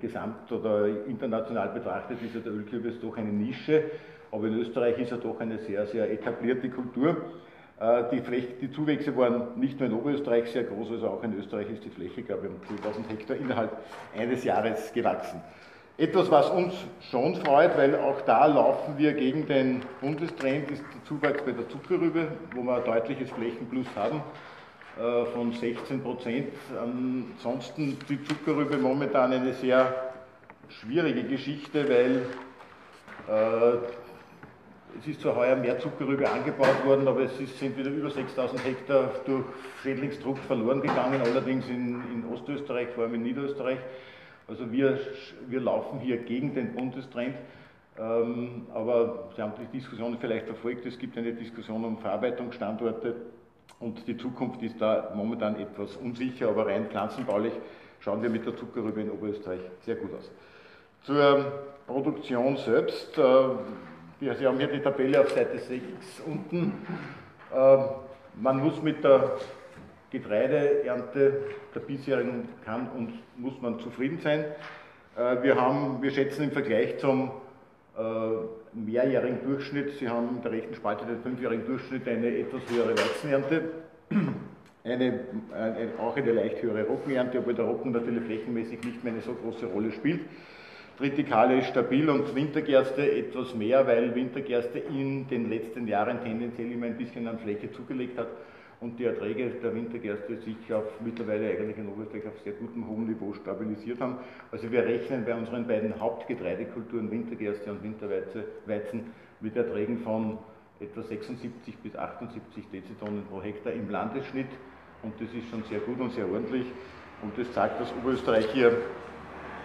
gesamt 0.00 0.50
oder 0.50 0.88
international 1.06 1.68
betrachtet 1.68 2.18
ist 2.22 2.34
ja 2.34 2.40
der 2.40 2.52
Ölkürbis 2.52 3.00
doch 3.00 3.16
eine 3.16 3.30
Nische, 3.30 3.84
aber 4.32 4.46
in 4.46 4.58
Österreich 4.58 4.98
ist 4.98 5.12
er 5.12 5.18
doch 5.18 5.40
eine 5.40 5.58
sehr, 5.58 5.86
sehr 5.86 6.10
etablierte 6.10 6.68
Kultur. 6.68 7.16
Äh, 7.80 8.04
die, 8.12 8.20
Fläche, 8.20 8.48
die 8.60 8.70
Zuwächse 8.70 9.16
waren 9.16 9.58
nicht 9.58 9.78
nur 9.78 9.88
in 9.88 9.94
Oberösterreich 9.94 10.50
sehr 10.50 10.64
groß, 10.64 10.90
also 10.90 11.08
auch 11.08 11.22
in 11.22 11.38
Österreich 11.38 11.70
ist 11.70 11.84
die 11.84 11.90
Fläche, 11.90 12.22
glaube 12.22 12.46
ich, 12.46 12.70
um 12.70 12.76
10.000 12.76 13.08
Hektar 13.08 13.36
innerhalb 13.36 13.76
eines 14.16 14.42
Jahres 14.44 14.92
gewachsen. 14.92 15.40
Etwas, 15.96 16.30
was 16.30 16.48
uns 16.50 16.74
schon 17.10 17.36
freut, 17.36 17.76
weil 17.76 17.96
auch 17.96 18.20
da 18.22 18.46
laufen 18.46 18.98
wir 18.98 19.12
gegen 19.14 19.46
den 19.46 19.80
Bundestrend, 20.00 20.70
ist 20.70 20.82
der 20.94 21.04
Zuwachs 21.04 21.42
bei 21.42 21.52
der 21.52 21.68
Zuckerrübe, 21.68 22.28
wo 22.54 22.62
wir 22.62 22.76
ein 22.76 22.84
deutliches 22.84 23.30
Flächenplus 23.30 23.86
haben 23.96 24.18
äh, 24.18 24.47
von 25.32 25.52
16 25.52 26.02
Prozent. 26.02 26.48
Ansonsten 26.76 27.96
die 28.08 28.22
Zuckerrübe 28.24 28.78
momentan 28.78 29.32
eine 29.32 29.54
sehr 29.54 30.12
schwierige 30.68 31.22
Geschichte, 31.24 31.88
weil 31.88 32.26
äh, 33.28 33.78
es 34.98 35.06
ist 35.06 35.20
zwar 35.20 35.36
heuer 35.36 35.56
mehr 35.56 35.78
Zuckerrübe 35.78 36.28
angebaut 36.28 36.84
worden, 36.84 37.06
aber 37.06 37.20
es 37.22 37.58
sind 37.58 37.76
wieder 37.76 37.90
über 37.90 38.10
6000 38.10 38.64
Hektar 38.64 39.10
durch 39.24 39.44
Schädlingsdruck 39.82 40.38
verloren 40.38 40.80
gegangen, 40.80 41.20
allerdings 41.22 41.68
in, 41.68 42.02
in, 42.12 42.24
Ostösterreich, 42.32 42.88
vor 42.88 43.04
allem 43.04 43.14
in 43.14 43.22
Niederösterreich. 43.22 43.78
Also 44.48 44.72
wir, 44.72 44.98
wir 45.46 45.60
laufen 45.60 46.00
hier 46.00 46.16
gegen 46.18 46.54
den 46.54 46.74
Bundestrend. 46.74 47.36
Ähm, 47.98 48.66
aber 48.72 49.30
Sie 49.36 49.42
haben 49.42 49.52
die 49.60 49.78
Diskussion 49.78 50.16
vielleicht 50.20 50.46
verfolgt, 50.46 50.86
es 50.86 50.98
gibt 50.98 51.18
eine 51.18 51.32
Diskussion 51.32 51.84
um 51.84 51.98
Verarbeitungsstandorte 51.98 53.14
und 53.80 54.06
die 54.06 54.16
Zukunft 54.16 54.62
ist 54.62 54.80
da 54.80 55.12
momentan 55.14 55.58
etwas 55.60 55.96
unsicher, 55.96 56.48
aber 56.48 56.66
rein 56.66 56.88
pflanzenbaulich 56.88 57.52
schauen 58.00 58.22
wir 58.22 58.30
mit 58.30 58.44
der 58.46 58.56
Zuckerrübe 58.56 59.00
in 59.00 59.10
Oberösterreich 59.10 59.60
sehr 59.84 59.96
gut 59.96 60.14
aus. 60.14 60.30
Zur 61.02 61.52
Produktion 61.86 62.56
selbst. 62.56 63.16
Äh, 63.16 63.22
Sie 64.20 64.46
haben 64.46 64.58
hier 64.58 64.66
die 64.66 64.80
Tabelle 64.80 65.20
auf 65.20 65.30
Seite 65.30 65.58
6 65.58 65.82
unten. 66.26 66.86
Ähm, 67.54 67.84
man 68.34 68.58
muss 68.58 68.82
mit 68.82 69.02
der 69.04 69.38
Getreideernte 70.10 71.40
der 71.74 71.80
bisherigen 71.80 72.48
kann 72.64 72.88
und 72.96 73.12
muss 73.36 73.60
man 73.60 73.78
zufrieden 73.78 74.18
sein. 74.20 74.44
Äh, 75.16 75.42
wir, 75.42 75.60
haben, 75.60 76.02
wir 76.02 76.10
schätzen 76.10 76.44
im 76.44 76.50
Vergleich 76.50 76.98
zum 76.98 77.30
äh, 77.96 78.00
mehrjährigen 78.84 79.38
Durchschnitt, 79.44 79.92
Sie 79.98 80.08
haben 80.08 80.36
in 80.36 80.42
der 80.42 80.52
rechten 80.52 80.74
Spalte 80.74 81.04
den 81.06 81.20
fünfjährigen 81.22 81.66
Durchschnitt, 81.66 82.06
eine 82.08 82.36
etwas 82.36 82.62
höhere 82.70 82.92
Weizenernte, 82.92 83.62
eine, 84.84 85.20
eine, 85.52 85.88
auch 85.98 86.16
eine 86.16 86.32
leicht 86.32 86.62
höhere 86.62 86.86
Roggenernte, 86.86 87.38
obwohl 87.38 87.54
der 87.54 87.64
Roggen 87.64 87.92
natürlich 87.92 88.24
flächenmäßig 88.24 88.82
nicht 88.84 89.04
mehr 89.04 89.12
eine 89.12 89.22
so 89.22 89.34
große 89.34 89.66
Rolle 89.66 89.92
spielt. 89.92 90.20
Tritikale 90.98 91.58
ist 91.58 91.68
stabil 91.68 92.10
und 92.10 92.34
Wintergerste 92.34 93.10
etwas 93.10 93.54
mehr, 93.54 93.86
weil 93.86 94.14
Wintergerste 94.14 94.80
in 94.80 95.28
den 95.28 95.48
letzten 95.48 95.86
Jahren 95.86 96.22
tendenziell 96.24 96.72
immer 96.72 96.86
ein 96.86 96.96
bisschen 96.96 97.28
an 97.28 97.38
Fläche 97.38 97.70
zugelegt 97.70 98.18
hat 98.18 98.28
und 98.80 98.98
die 98.98 99.04
Erträge 99.04 99.50
der 99.50 99.74
Wintergerste 99.74 100.36
sich 100.36 100.72
auf 100.72 100.84
mittlerweile 101.00 101.50
eigentlich 101.50 101.78
in 101.78 101.88
Oberösterreich 101.88 102.26
auf 102.28 102.38
sehr 102.44 102.52
gutem 102.52 102.86
hohem 102.86 103.06
Niveau 103.06 103.32
stabilisiert 103.34 104.00
haben. 104.00 104.18
Also 104.52 104.70
wir 104.70 104.84
rechnen 104.84 105.24
bei 105.24 105.34
unseren 105.34 105.66
beiden 105.66 105.98
Hauptgetreidekulturen 105.98 107.10
Wintergerste 107.10 107.72
und 107.72 107.82
Winterweizen 107.82 109.12
mit 109.40 109.56
Erträgen 109.56 109.98
von 109.98 110.38
etwa 110.80 111.02
76 111.02 111.76
bis 111.78 111.96
78 111.96 112.68
Dezitonnen 112.72 113.24
pro 113.24 113.42
Hektar 113.42 113.72
im 113.72 113.90
Landesschnitt 113.90 114.50
und 115.02 115.14
das 115.20 115.32
ist 115.34 115.48
schon 115.50 115.64
sehr 115.64 115.80
gut 115.80 115.98
und 115.98 116.12
sehr 116.12 116.30
ordentlich 116.30 116.66
und 117.22 117.36
das 117.36 117.52
zeigt, 117.52 117.80
dass 117.80 117.92
Oberösterreich 118.00 118.46
hier 118.52 118.76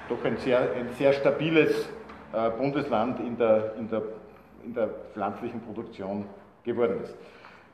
doch 0.09 0.23
ein 0.25 0.37
sehr, 0.37 0.59
ein 0.59 0.89
sehr 0.97 1.13
stabiles 1.13 1.87
äh, 2.33 2.49
Bundesland 2.51 3.19
in 3.19 3.37
der, 3.37 3.75
in, 3.77 3.89
der, 3.89 4.01
in 4.65 4.73
der 4.73 4.87
pflanzlichen 5.13 5.61
Produktion 5.61 6.25
geworden 6.63 7.01
ist. 7.03 7.15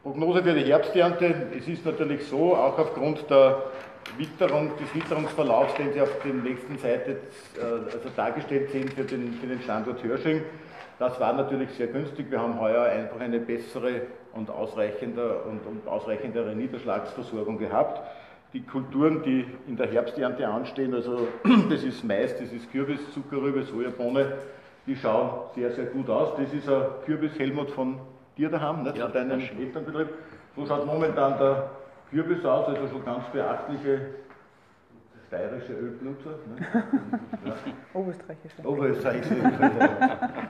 Prognose 0.03 0.44
für 0.44 0.53
die 0.53 0.63
Herbsternte. 0.63 1.48
Es 1.58 1.68
ist 1.68 1.86
natürlich 1.86 2.25
so, 2.25 2.56
auch 2.56 2.77
aufgrund 2.77 3.29
der 3.29 3.63
Witterung, 4.18 4.72
des 4.77 4.94
Witterungsverlaufs, 4.96 5.75
den 5.75 5.91
Sie 5.94 6.01
auf 6.01 6.12
der 6.24 6.34
nächsten 6.34 6.77
Seite 6.77 7.18
äh, 7.58 7.62
also 7.62 8.10
dargestellt 8.15 8.72
sehen 8.72 8.89
für 8.89 9.03
den, 9.03 9.34
für 9.34 9.48
den 9.48 9.62
Standort 9.62 10.03
Hörsching. 10.03 10.41
Das 11.00 11.20
war 11.20 11.34
natürlich 11.34 11.70
sehr 11.72 11.88
günstig. 11.88 12.32
Wir 12.32 12.41
haben 12.41 12.60
heuer 12.60 12.84
einfach 12.84 13.20
eine 13.20 13.39
bessere 13.39 14.01
und, 14.34 14.50
ausreichender 14.50 15.46
und, 15.46 15.65
und 15.65 15.88
ausreichendere 15.88 16.56
Niederschlagsversorgung 16.56 17.58
gehabt 17.58 18.01
die 18.53 18.62
Kulturen, 18.62 19.22
die 19.24 19.46
in 19.68 19.77
der 19.77 19.91
Herbsternte 19.91 20.48
anstehen, 20.48 20.94
also 20.94 21.27
das 21.70 21.84
ist 21.84 22.03
Mais, 22.03 22.36
das 22.38 22.51
ist 22.51 22.72
Kürbis, 22.72 23.00
Zuckerrübe, 23.13 23.63
Sojabohne, 23.63 24.34
die 24.88 24.96
schauen 24.96 25.41
sehr, 25.56 25.72
sehr 25.72 25.86
gut 25.86 26.10
aus. 26.10 26.36
Das 26.38 26.51
ist 26.51 26.68
ein 26.68 26.84
Kürbis, 27.06 27.38
Helmut, 27.38 27.70
von 27.72 28.00
dir 28.39 28.50
daheim, 28.50 28.84
nicht? 28.84 28.98
Ja, 28.98 29.05
von 29.05 29.13
deinem 29.13 29.39
Elternbetrieb. 29.39 30.08
So 30.55 30.65
schaut 30.65 30.86
momentan 30.86 31.38
der 31.38 31.69
Kürbis 32.10 32.43
aus, 32.46 32.67
also 32.67 32.88
schon 32.88 33.05
ganz 33.05 33.25
beachtliche 33.31 34.01
steirische 35.27 35.74
Ölblutzer. 35.74 36.29
Ne? 36.29 36.65
Ja. 37.46 37.53
Oberösterreichische. 37.93 38.67
Oberösterreichische. 38.67 39.36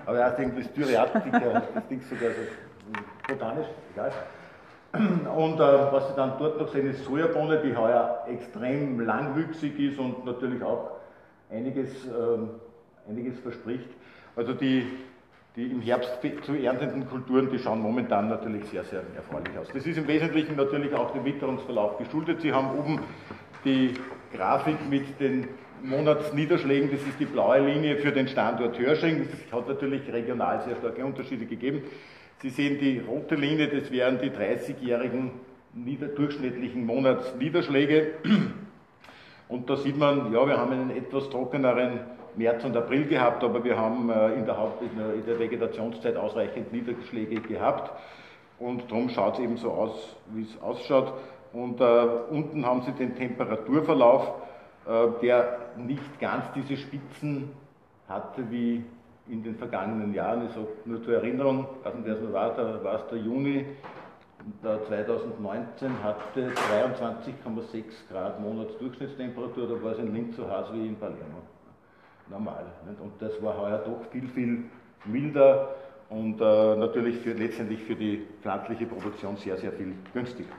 Aber 0.06 0.18
er 0.18 0.26
heißt 0.26 0.40
irgendwie 0.40 0.64
Styriatiker, 0.64 1.64
das 1.74 1.88
Ding 1.88 2.02
sogar 2.02 2.32
so 2.32 3.34
botanisch, 3.34 3.68
egal. 3.94 4.12
Und 5.36 5.60
äh, 5.60 5.92
was 5.92 6.08
Sie 6.08 6.16
dann 6.16 6.34
dort 6.40 6.60
noch 6.60 6.68
sehen, 6.70 6.90
ist 6.90 7.04
Sojabohne, 7.04 7.60
die 7.60 7.76
heuer 7.76 8.26
extrem 8.28 9.00
langwüchsig 9.02 9.78
ist 9.80 10.00
und 10.00 10.26
natürlich 10.26 10.64
auch 10.64 10.92
einiges, 11.52 12.08
äh, 12.08 13.10
einiges 13.10 13.40
verspricht. 13.40 13.90
Also 14.36 14.54
die, 14.54 14.88
die 15.60 15.66
im 15.66 15.82
Herbst 15.82 16.20
zu 16.44 16.54
erntenden 16.54 17.06
Kulturen, 17.10 17.50
die 17.52 17.60
schauen 17.60 17.82
momentan 17.82 18.30
natürlich 18.30 18.64
sehr, 18.66 18.86
sehr 18.86 19.04
erfreulich 19.14 19.58
aus. 19.58 19.68
Das 19.74 19.86
ist 19.86 19.98
im 19.98 20.08
Wesentlichen 20.08 20.56
natürlich 20.56 20.94
auch 20.94 21.12
dem 21.12 21.26
Witterungsverlauf 21.26 21.98
geschuldet. 21.98 22.40
Sie 22.40 22.54
haben 22.54 22.80
oben 22.80 23.02
die 23.66 23.94
Grafik 24.34 24.78
mit 24.90 25.20
den 25.20 25.50
Monatsniederschlägen, 25.84 26.90
das 26.92 27.02
ist 27.02 27.20
die 27.20 27.26
blaue 27.26 27.60
Linie 27.60 27.98
für 27.98 28.14
den 28.14 28.30
Standort 28.30 28.80
Hörsching. 28.80 29.28
Es 29.34 29.54
hat 29.54 29.68
natürlich 29.68 30.02
regional 30.12 30.62
sehr 30.62 30.78
starke 30.78 31.04
Unterschiede 31.04 31.46
gegeben. 31.46 31.82
Sie 32.42 32.50
sehen 32.50 32.80
die 32.80 33.00
rote 33.00 33.36
Linie, 33.36 33.68
das 33.68 33.92
wären 33.92 34.20
die 34.22 34.30
30-jährigen 34.30 35.32
durchschnittlichen 36.16 36.86
Monatsniederschläge. 36.86 38.14
Und 39.50 39.70
da 39.70 39.76
sieht 39.76 39.98
man, 39.98 40.32
ja, 40.32 40.48
wir 40.48 40.58
haben 40.58 40.72
einen 40.72 40.92
etwas 40.92 41.30
trockeneren 41.30 42.02
März 42.36 42.64
und 42.64 42.78
April 42.78 43.08
gehabt, 43.08 43.44
aber 43.44 43.64
wir 43.64 43.78
haben 43.78 44.10
äh, 44.10 44.36
in 44.36 44.46
der, 44.46 44.58
Haupt 44.58 44.82
in 44.82 45.26
der 45.26 45.40
Vegetationszeit 45.40 46.16
ausreichend 46.16 46.72
Niederschläge 46.72 47.42
gehabt. 47.42 47.92
Und 48.60 48.90
darum 48.92 49.10
schaut 49.10 49.34
es 49.34 49.40
eben 49.40 49.58
so 49.58 49.72
aus, 49.72 50.16
wie 50.34 50.44
es 50.44 50.62
ausschaut. 50.62 51.14
Und 51.52 51.82
äh, 51.82 52.08
unten 52.30 52.64
haben 52.66 52.84
Sie 52.84 52.92
den 52.92 53.16
Temperaturverlauf, 53.16 54.34
äh, 54.86 55.08
der 55.24 55.58
nicht 55.78 56.20
ganz 56.20 56.46
diese 56.56 56.78
Spitzen 56.78 57.50
hatte 58.08 58.50
wie 58.52 58.84
in 59.28 59.44
den 59.44 59.56
vergangenen 59.56 60.14
Jahren, 60.14 60.48
ich 60.48 60.54
sage 60.54 60.68
nur 60.86 61.04
zur 61.04 61.16
Erinnerung, 61.16 61.68
es 61.84 62.22
noch 62.22 62.34
war, 62.34 62.54
da 62.56 62.84
war 62.84 62.96
es 62.96 63.08
der 63.08 63.20
Juni 63.20 63.66
2019 64.64 66.04
hatte 66.04 66.52
23,6 66.52 67.84
Grad 68.12 68.40
Monatsdurchschnittstemperatur, 68.40 69.68
da 69.68 69.84
war 69.84 69.92
es 69.94 70.00
in 70.00 70.14
Linz 70.14 70.38
so 70.38 70.50
heiß 70.50 70.68
wie 70.74 70.88
in 70.88 70.96
Palermo. 70.96 71.42
Normal. 72.30 72.66
Nicht? 72.88 73.02
Und 73.02 73.14
das 73.20 73.42
war 73.42 73.58
heuer 73.58 73.80
doch 73.80 74.06
viel, 74.12 74.28
viel 74.30 74.64
milder 75.06 75.76
und 76.10 76.40
äh, 76.42 76.76
natürlich 76.76 77.18
für, 77.20 77.34
letztendlich 77.34 77.84
für 77.84 77.96
die 77.96 78.26
pflanzliche 78.42 78.86
Produktion 78.86 79.38
sehr, 79.38 79.58
sehr 79.58 79.72
viel 79.72 79.94
günstiger. 80.14 80.54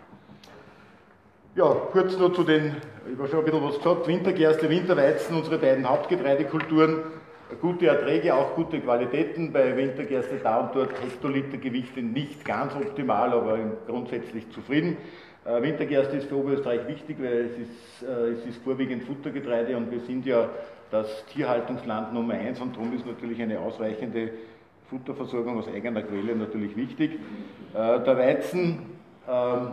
Ja, 1.56 1.74
kurz 1.90 2.16
nur 2.16 2.32
zu 2.32 2.44
den, 2.44 2.76
ich 3.10 3.18
habe 3.18 3.28
schon 3.28 3.40
ein 3.40 3.44
bisschen 3.44 3.64
was 3.64 3.78
gesagt, 3.78 4.06
Wintergerste, 4.06 4.70
Winterweizen, 4.70 5.36
unsere 5.36 5.58
beiden 5.58 5.88
Hauptgetreidekulturen 5.88 7.02
gute 7.60 7.86
Erträge, 7.86 8.34
auch 8.34 8.54
gute 8.54 8.80
Qualitäten. 8.80 9.52
Bei 9.52 9.76
Wintergerste 9.76 10.36
da 10.42 10.60
und 10.60 10.74
dort 10.74 10.92
Hektolitergewichte 11.02 12.02
nicht 12.02 12.44
ganz 12.44 12.74
optimal, 12.74 13.32
aber 13.32 13.58
grundsätzlich 13.86 14.50
zufrieden. 14.50 14.96
Äh, 15.44 15.62
Wintergerste 15.62 16.16
ist 16.16 16.28
für 16.28 16.36
Oberösterreich 16.36 16.86
wichtig, 16.86 17.16
weil 17.20 17.46
es 17.46 17.58
ist, 17.58 18.08
äh, 18.08 18.30
es 18.32 18.46
ist 18.46 18.62
vorwiegend 18.62 19.04
Futtergetreide 19.04 19.76
und 19.76 19.90
wir 19.90 20.00
sind 20.00 20.26
ja 20.26 20.48
das 20.90 21.24
Tierhaltungsland 21.26 22.12
Nummer 22.12 22.34
eins 22.34 22.60
und 22.60 22.76
darum 22.76 22.92
ist 22.94 23.06
natürlich 23.06 23.40
eine 23.40 23.58
ausreichende 23.60 24.30
Futterversorgung 24.88 25.58
aus 25.58 25.68
eigener 25.68 26.02
Quelle 26.02 26.34
natürlich 26.34 26.76
wichtig. 26.76 27.12
Äh, 27.74 28.00
der 28.00 28.18
Weizen, 28.18 28.80
ähm, 29.28 29.68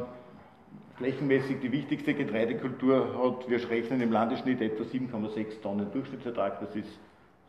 flächenmäßig 0.98 1.60
die 1.60 1.72
wichtigste 1.72 2.14
Getreidekultur, 2.14 3.16
hat, 3.18 3.50
wir 3.50 3.70
rechnen 3.70 4.02
im 4.02 4.12
Landesschnitt 4.12 4.62
etwa 4.62 4.84
7,6 4.84 5.62
Tonnen 5.62 5.92
Durchschnittsertrag, 5.92 6.60
das 6.60 6.76
ist 6.76 7.00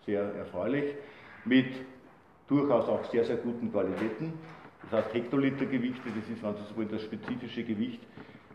sehr 0.08 0.22
erfreulich, 0.36 0.94
mit 1.44 1.66
durchaus 2.48 2.88
auch 2.88 3.04
sehr, 3.10 3.24
sehr 3.24 3.36
guten 3.36 3.70
Qualitäten. 3.70 4.32
Das 4.82 5.04
heißt, 5.04 5.14
Hektolitergewichte, 5.14 6.08
das 6.08 6.30
ist, 6.30 6.42
wenn 6.42 6.54
Sie 6.54 6.62
so 6.70 6.76
wollen, 6.76 6.88
das 6.90 7.02
spezifische 7.02 7.62
Gewicht, 7.62 8.00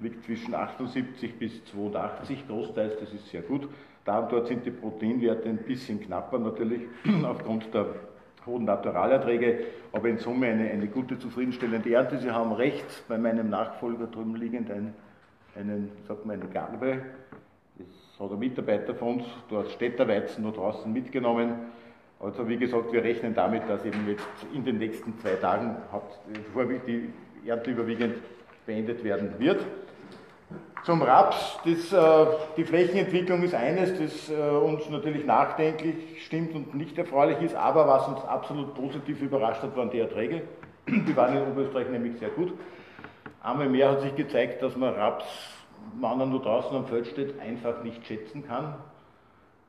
liegt 0.01 0.23
zwischen 0.25 0.55
78 0.55 1.37
bis 1.37 1.63
82 1.65 2.47
großteils, 2.47 2.99
das 2.99 3.13
ist 3.13 3.29
sehr 3.29 3.43
gut. 3.43 3.69
Da 4.03 4.19
und 4.19 4.31
dort 4.31 4.47
sind 4.47 4.65
die 4.65 4.71
Proteinwerte 4.71 5.47
ein 5.47 5.57
bisschen 5.59 6.01
knapper 6.01 6.39
natürlich 6.39 6.81
aufgrund 7.23 7.71
der 7.71 7.85
hohen 8.47 8.65
Naturalerträge, 8.65 9.65
aber 9.91 10.09
in 10.09 10.17
Summe 10.17 10.47
eine, 10.47 10.71
eine 10.71 10.87
gute, 10.87 11.19
zufriedenstellende 11.19 11.93
Ernte. 11.93 12.17
Sie 12.17 12.31
haben 12.31 12.51
rechts 12.51 13.03
bei 13.07 13.19
meinem 13.19 13.49
Nachfolger 13.49 14.07
drüben 14.07 14.35
liegend 14.35 14.71
ein, 14.71 14.95
einen, 15.55 15.91
sagt 16.07 16.25
man, 16.25 16.41
eine 16.41 16.49
Garbe. 16.49 17.03
Das 18.13 18.27
hat 18.27 18.31
ein 18.31 18.39
Mitarbeiter 18.39 18.93
von 18.93 19.15
uns, 19.15 19.25
hast 19.51 19.71
Städterweizen 19.71 20.43
noch 20.43 20.53
draußen 20.53 20.91
mitgenommen. 20.91 21.55
Also 22.19 22.47
wie 22.47 22.57
gesagt, 22.57 22.93
wir 22.93 23.03
rechnen 23.03 23.33
damit, 23.33 23.67
dass 23.67 23.83
eben 23.83 24.07
jetzt 24.07 24.23
in 24.53 24.63
den 24.63 24.77
nächsten 24.77 25.17
zwei 25.19 25.33
Tagen 25.35 25.75
die 26.87 27.09
Ernte 27.45 27.71
überwiegend 27.71 28.15
beendet 28.65 29.03
werden 29.03 29.33
wird. 29.39 29.65
Zum 30.83 31.01
Raps, 31.01 31.57
das, 31.65 31.93
äh, 31.93 32.27
die 32.57 32.65
Flächenentwicklung 32.65 33.41
ist 33.43 33.55
eines, 33.55 33.97
das 33.97 34.29
äh, 34.29 34.33
uns 34.33 34.89
natürlich 34.89 35.25
nachdenklich 35.25 36.23
stimmt 36.25 36.53
und 36.53 36.75
nicht 36.75 36.97
erfreulich 36.97 37.41
ist, 37.41 37.55
aber 37.55 37.87
was 37.87 38.07
uns 38.09 38.21
absolut 38.25 38.75
positiv 38.75 39.21
überrascht 39.21 39.63
hat, 39.63 39.75
waren 39.77 39.89
die 39.89 39.99
Erträge. 39.99 40.41
Die 40.87 41.15
waren 41.15 41.37
in 41.37 41.43
Oberösterreich 41.43 41.89
nämlich 41.89 42.19
sehr 42.19 42.29
gut. 42.29 42.53
Einmal 43.41 43.69
mehr 43.69 43.91
hat 43.91 44.01
sich 44.01 44.13
gezeigt, 44.15 44.61
dass 44.61 44.75
man 44.75 44.93
Raps, 44.93 45.25
wenn 45.99 46.19
er 46.19 46.25
nur 46.25 46.41
draußen 46.41 46.75
am 46.75 46.85
Feld 46.85 47.07
steht, 47.07 47.39
einfach 47.39 47.83
nicht 47.83 48.05
schätzen 48.05 48.45
kann. 48.45 48.75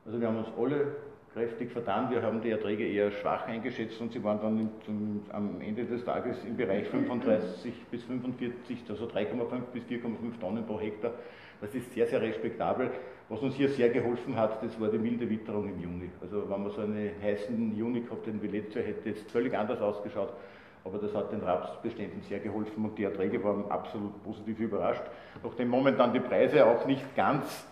Also 0.07 0.21
wir 0.21 0.29
haben 0.29 0.39
uns 0.39 0.49
alle 0.59 0.97
kräftig 1.35 1.73
vertan. 1.73 2.11
Wir 2.11 2.23
haben 2.23 2.41
die 2.41 2.51
Erträge 2.51 2.87
eher 2.87 3.11
schwach 3.11 3.47
eingeschätzt 3.47 4.01
und 4.01 4.13
sie 4.13 4.23
waren 4.23 4.41
dann 4.41 4.71
zum, 4.85 5.23
am 5.33 5.61
Ende 5.61 5.85
des 5.85 6.05
Tages 6.05 6.37
im 6.45 6.57
Bereich 6.57 6.89
35 6.89 7.75
bis 7.91 8.05
45, 8.05 8.85
also 8.89 9.07
3,5 9.07 9.61
bis 9.73 9.83
4,5 9.85 10.41
Tonnen 10.41 10.65
pro 10.65 10.81
Hektar. 10.81 11.13
Das 11.61 11.75
ist 11.75 11.93
sehr, 11.93 12.07
sehr 12.07 12.23
respektabel. 12.23 12.91
Was 13.29 13.41
uns 13.41 13.55
hier 13.55 13.69
sehr 13.71 13.89
geholfen 13.89 14.37
hat, 14.37 14.63
das 14.63 14.79
war 14.81 14.89
die 14.89 14.99
milde 14.99 15.29
Witterung 15.29 15.69
im 15.69 15.81
Juni. 15.81 16.11
Also 16.21 16.49
wenn 16.49 16.63
man 16.63 16.71
so 16.71 16.83
einen 16.83 17.11
heißen 17.21 17.77
Juni 17.77 18.03
gehabt 18.03 18.27
hätte 18.27 18.43
wie 18.43 18.49
letztes 18.49 18.87
hätte 18.87 19.11
es 19.11 19.23
völlig 19.23 19.57
anders 19.57 19.81
ausgeschaut. 19.81 20.35
Aber 20.85 20.99
das 20.99 21.15
hat 21.15 21.33
den 21.33 21.41
Rapsbeständen 21.41 22.23
sehr 22.23 22.41
geholfen 22.41 22.85
und 22.85 22.99
die 22.99 23.05
Erträge 23.05 23.43
waren 23.43 23.71
absolut 23.71 24.23
positiv 24.23 24.61
überrascht. 24.61 25.03
Nachdem 25.43 25.69
momentan 25.69 26.13
die 26.13 26.21
Preise 26.21 26.67
auch 26.67 26.85
nicht 26.87 27.17
ganz 27.17 27.67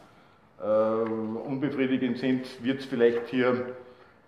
äh, 0.61 0.65
unbefriedigend 0.65 2.19
sind, 2.19 2.65
wird 2.65 2.81
es 2.81 2.87
vielleicht 2.87 3.29
hier 3.29 3.67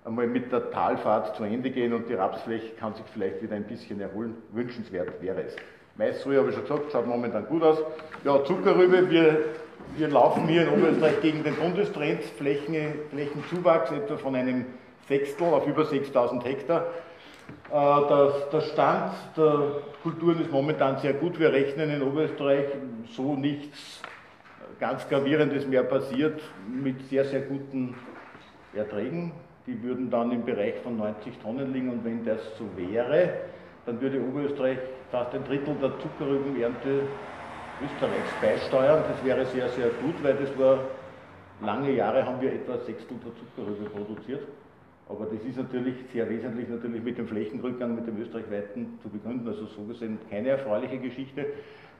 einmal 0.04 0.26
mit 0.26 0.52
der 0.52 0.70
Talfahrt 0.70 1.34
zu 1.36 1.44
Ende 1.44 1.70
gehen 1.70 1.94
und 1.94 2.08
die 2.08 2.14
Rapsfläche 2.14 2.74
kann 2.74 2.94
sich 2.94 3.06
vielleicht 3.06 3.42
wieder 3.42 3.56
ein 3.56 3.64
bisschen 3.64 4.00
erholen. 4.00 4.36
Wünschenswert 4.52 5.20
wäre 5.22 5.42
es. 5.44 5.56
Maisrühe 5.96 6.38
habe 6.38 6.50
ich 6.50 6.56
schon 6.56 6.64
gesagt, 6.64 6.92
schaut 6.92 7.06
momentan 7.06 7.46
gut 7.46 7.62
aus. 7.62 7.78
Ja, 8.24 8.44
Zuckerrübe, 8.44 9.10
wir, 9.10 9.38
wir 9.96 10.08
laufen 10.08 10.46
hier 10.48 10.62
in 10.62 10.68
Oberösterreich 10.70 11.20
gegen 11.22 11.44
den 11.44 11.54
Bundestrend, 11.54 12.22
Flächen, 12.22 12.94
Flächenzuwachs 13.10 13.92
etwa 13.92 14.16
von 14.16 14.34
einem 14.34 14.66
Sechstel 15.08 15.54
auf 15.54 15.66
über 15.66 15.84
6000 15.84 16.44
Hektar. 16.44 16.86
Äh, 17.70 18.50
der, 18.52 18.60
Stand 18.60 19.14
der 19.36 19.82
Kulturen 20.02 20.40
ist 20.40 20.50
momentan 20.50 20.98
sehr 20.98 21.14
gut. 21.14 21.38
Wir 21.38 21.52
rechnen 21.52 21.90
in 21.90 22.02
Oberösterreich 22.02 22.66
so 23.16 23.34
nichts 23.34 24.02
ganz 24.78 25.08
Gravierendes 25.08 25.66
mehr 25.66 25.82
passiert 25.82 26.40
mit 26.68 27.02
sehr, 27.08 27.24
sehr 27.24 27.40
guten 27.42 27.94
Erträgen. 28.74 29.32
Die 29.66 29.82
würden 29.82 30.10
dann 30.10 30.30
im 30.30 30.44
Bereich 30.44 30.74
von 30.82 30.96
90 30.96 31.38
Tonnen 31.38 31.72
liegen 31.72 31.90
und 31.90 32.04
wenn 32.04 32.24
das 32.24 32.40
so 32.58 32.64
wäre, 32.76 33.30
dann 33.86 34.00
würde 34.00 34.20
Oberösterreich 34.20 34.78
fast 35.10 35.34
ein 35.34 35.44
Drittel 35.44 35.74
der 35.80 35.98
Zuckerrübenernte 36.00 37.02
Österreichs 37.82 38.32
beisteuern. 38.40 39.04
Das 39.08 39.24
wäre 39.24 39.46
sehr, 39.46 39.68
sehr 39.70 39.88
gut, 40.02 40.22
weil 40.22 40.34
das 40.34 40.58
war, 40.58 40.80
lange 41.60 41.92
Jahre 41.92 42.24
haben 42.24 42.40
wir 42.40 42.52
etwa 42.52 42.76
Sechstel 42.78 43.16
der 43.24 43.32
Zuckerrübe 43.34 43.90
produziert. 43.90 44.46
Aber 45.08 45.26
das 45.26 45.44
ist 45.44 45.58
natürlich 45.58 45.96
sehr 46.12 46.28
wesentlich 46.30 46.68
natürlich 46.68 47.02
mit 47.02 47.18
dem 47.18 47.28
Flächenrückgang, 47.28 47.94
mit 47.94 48.06
dem 48.06 48.20
österreichweiten 48.20 48.98
zu 49.02 49.08
begründen. 49.08 49.46
Also 49.46 49.66
so 49.66 49.82
gesehen 49.84 50.18
keine 50.30 50.50
erfreuliche 50.50 50.98
Geschichte. 50.98 51.46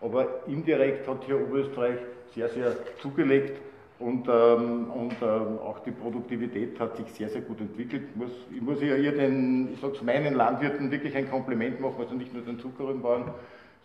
Aber 0.00 0.46
indirekt 0.46 1.06
hat 1.06 1.24
hier 1.24 1.40
Oberösterreich 1.40 1.98
sehr, 2.34 2.48
sehr 2.48 2.76
zugelegt 3.00 3.60
und, 3.98 4.26
ähm, 4.28 4.90
und 4.90 5.14
ähm, 5.22 5.58
auch 5.58 5.78
die 5.84 5.92
Produktivität 5.92 6.78
hat 6.80 6.96
sich 6.96 7.06
sehr, 7.12 7.28
sehr 7.28 7.42
gut 7.42 7.60
entwickelt. 7.60 8.02
Ich 8.10 8.16
muss, 8.16 8.32
ich 8.54 8.60
muss 8.60 8.80
hier 8.80 9.12
den, 9.12 9.72
ich 9.72 9.80
sag's 9.80 10.02
meinen 10.02 10.34
Landwirten 10.34 10.90
wirklich 10.90 11.14
ein 11.14 11.30
Kompliment 11.30 11.80
machen, 11.80 11.96
also 11.98 12.14
nicht 12.14 12.34
nur 12.34 12.42
den 12.42 12.58
Zuckerrübenbauern. 12.58 13.32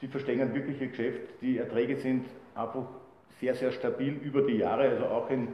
Sie 0.01 0.07
verstehen 0.07 0.53
wirklich 0.53 0.81
ihr 0.81 0.87
Geschäft. 0.87 1.21
Die 1.41 1.57
Erträge 1.57 1.97
sind 1.97 2.25
einfach 2.55 2.85
sehr, 3.39 3.53
sehr 3.53 3.71
stabil 3.71 4.13
über 4.23 4.41
die 4.41 4.57
Jahre, 4.57 4.89
also 4.89 5.05
auch 5.05 5.29
in 5.29 5.49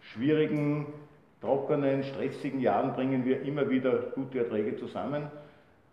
schwierigen, 0.00 0.86
trockenen, 1.44 2.02
stressigen 2.02 2.60
Jahren 2.60 2.94
bringen 2.94 3.24
wir 3.24 3.42
immer 3.42 3.68
wieder 3.68 3.92
gute 4.14 4.38
Erträge 4.38 4.76
zusammen. 4.76 5.24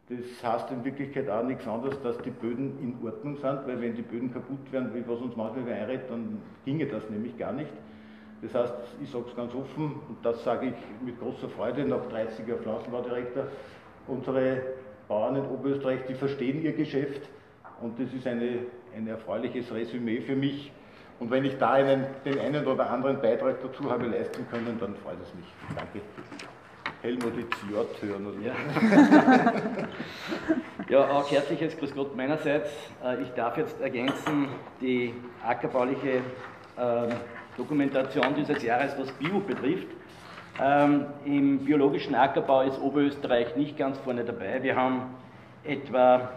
Das 0.08 0.44
heißt 0.44 0.72
in 0.72 0.84
Wirklichkeit 0.84 1.30
auch 1.30 1.44
nichts 1.44 1.68
anderes, 1.68 2.02
dass 2.02 2.18
die 2.20 2.32
Böden 2.32 2.78
in 2.82 3.06
Ordnung 3.06 3.36
sind, 3.36 3.68
weil 3.68 3.82
wenn 3.82 3.96
die 3.96 4.02
Böden 4.02 4.34
kaputt 4.34 4.72
wären, 4.72 4.94
wie 4.94 5.08
was 5.08 5.20
uns 5.20 5.36
manchmal 5.36 5.72
einredet, 5.72 6.10
dann 6.10 6.42
ginge 6.66 6.86
das 6.86 7.10
nämlich 7.10 7.38
gar 7.38 7.54
nicht. 7.54 7.72
Das 8.42 8.56
heißt, 8.56 8.74
ich 9.04 9.10
sage 9.10 9.26
es 9.30 9.36
ganz 9.36 9.54
offen, 9.54 10.00
und 10.10 10.18
das 10.24 10.44
sage 10.44 10.68
ich 10.68 11.06
mit 11.06 11.20
großer 11.20 11.48
Freude 11.50 11.86
nach 11.86 12.06
30 12.10 12.48
Jahren 12.48 12.62
Pflanzenbaudirektor, 12.62 13.44
unsere 14.08 14.62
Bauern 15.08 15.36
in 15.36 15.46
Oberösterreich, 15.46 16.06
die 16.08 16.16
verstehen 16.16 16.64
ihr 16.64 16.74
Geschäft 16.74 17.30
und 17.82 18.00
das 18.00 18.12
ist 18.14 18.26
eine, 18.26 18.60
ein 18.96 19.08
erfreuliches 19.08 19.72
Resümee 19.74 20.22
für 20.22 20.36
mich. 20.36 20.72
Und 21.21 21.29
wenn 21.29 21.45
ich 21.45 21.55
da 21.60 21.73
einen, 21.73 22.07
den 22.25 22.39
einen 22.39 22.65
oder 22.65 22.89
anderen 22.89 23.21
Beitrag 23.21 23.57
dazu 23.62 23.91
habe 23.91 24.07
leisten 24.07 24.43
können, 24.49 24.75
dann 24.79 24.95
freut 24.95 25.21
es 25.21 25.31
mich. 25.36 25.45
Danke. 25.75 26.01
Helmut 27.03 27.38
J. 27.69 27.88
hören. 28.01 28.25
Oder? 28.25 28.39
Ja. 28.41 28.53
ja, 30.89 31.12
auch 31.12 31.31
herzliches 31.31 31.77
Grüß 31.77 31.93
Gott 31.93 32.15
meinerseits. 32.15 32.71
Äh, 33.03 33.21
ich 33.21 33.29
darf 33.36 33.55
jetzt 33.55 33.79
ergänzen 33.79 34.47
die 34.81 35.13
ackerbauliche 35.47 36.21
ähm, 36.79 37.10
Dokumentation 37.55 38.34
dieses 38.36 38.63
Jahres, 38.63 38.95
was 38.97 39.12
Bio 39.12 39.41
betrifft. 39.41 39.89
Ähm, 40.60 41.05
Im 41.25 41.60
biologischen 41.60 42.15
Ackerbau 42.15 42.63
ist 42.63 42.79
Oberösterreich 42.79 43.55
nicht 43.55 43.77
ganz 43.77 43.99
vorne 43.99 44.23
dabei. 44.23 44.63
Wir 44.63 44.75
haben 44.75 45.13
etwa 45.63 46.31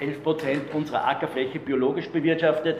11 0.00 0.22
Prozent 0.22 0.74
unserer 0.74 1.08
Ackerfläche 1.08 1.58
biologisch 1.58 2.10
bewirtschaftet. 2.10 2.76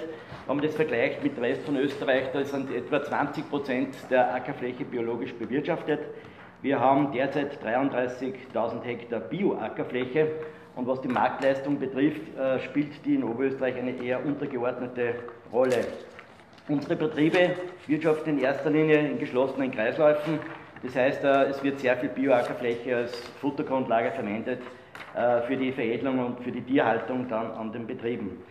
Wenn 0.49 0.57
man 0.57 0.65
das 0.65 0.77
vergleicht 0.77 1.23
mit 1.23 1.37
dem 1.37 1.45
Rest 1.45 1.63
von 1.65 1.77
Österreich, 1.77 2.31
da 2.33 2.43
sind 2.43 2.75
etwa 2.75 3.05
20 3.05 3.51
Prozent 3.51 3.95
der 4.09 4.35
Ackerfläche 4.35 4.83
biologisch 4.83 5.35
bewirtschaftet. 5.35 6.01
Wir 6.63 6.81
haben 6.81 7.13
derzeit 7.13 7.63
33.000 7.63 8.83
Hektar 8.83 9.21
Bio-Ackerfläche 9.21 10.29
und 10.75 10.87
was 10.87 11.03
die 11.03 11.09
Marktleistung 11.09 11.79
betrifft, 11.79 12.35
äh, 12.39 12.61
spielt 12.61 13.05
die 13.05 13.17
in 13.17 13.25
Oberösterreich 13.25 13.77
eine 13.77 14.03
eher 14.03 14.25
untergeordnete 14.25 15.17
Rolle. 15.53 15.85
Unsere 16.67 16.97
Betriebe 16.97 17.51
wirtschaften 17.87 18.31
in 18.31 18.39
erster 18.39 18.71
Linie 18.71 19.07
in 19.07 19.19
geschlossenen 19.19 19.71
Kreisläufen. 19.71 20.39
Das 20.83 20.97
heißt, 20.97 21.25
äh, 21.25 21.45
es 21.51 21.63
wird 21.63 21.79
sehr 21.79 21.99
viel 21.99 22.09
Bio-Ackerfläche 22.09 22.97
als 22.97 23.19
Futtergrundlage 23.43 24.13
verwendet 24.13 24.63
äh, 25.15 25.43
für 25.43 25.59
die 25.59 25.73
Veredelung 25.73 26.25
und 26.25 26.41
für 26.41 26.53
die 26.53 26.63
Tierhaltung 26.63 27.29
dann 27.29 27.51
an 27.51 27.71
den 27.71 27.87
Betrieben. 27.87 28.43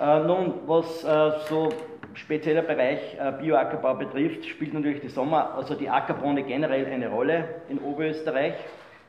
Nun, 0.00 0.54
was 0.66 1.04
so 1.48 1.70
spezieller 2.18 2.62
Bereich 2.62 3.16
äh, 3.18 3.32
Bioackerbau 3.40 3.94
betrifft, 3.94 4.44
spielt 4.46 4.74
natürlich 4.74 5.00
die 5.00 5.08
Sommer, 5.08 5.54
also 5.54 5.74
die 5.74 5.88
Ackerbohne 5.88 6.42
generell 6.42 6.86
eine 6.86 7.08
Rolle 7.08 7.44
in 7.68 7.78
Oberösterreich. 7.78 8.54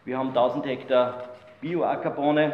Wir 0.06 0.17
haben 0.17 0.30
1000 0.30 0.65
Hektar 0.67 1.30
Bioackerbohne 1.62 2.54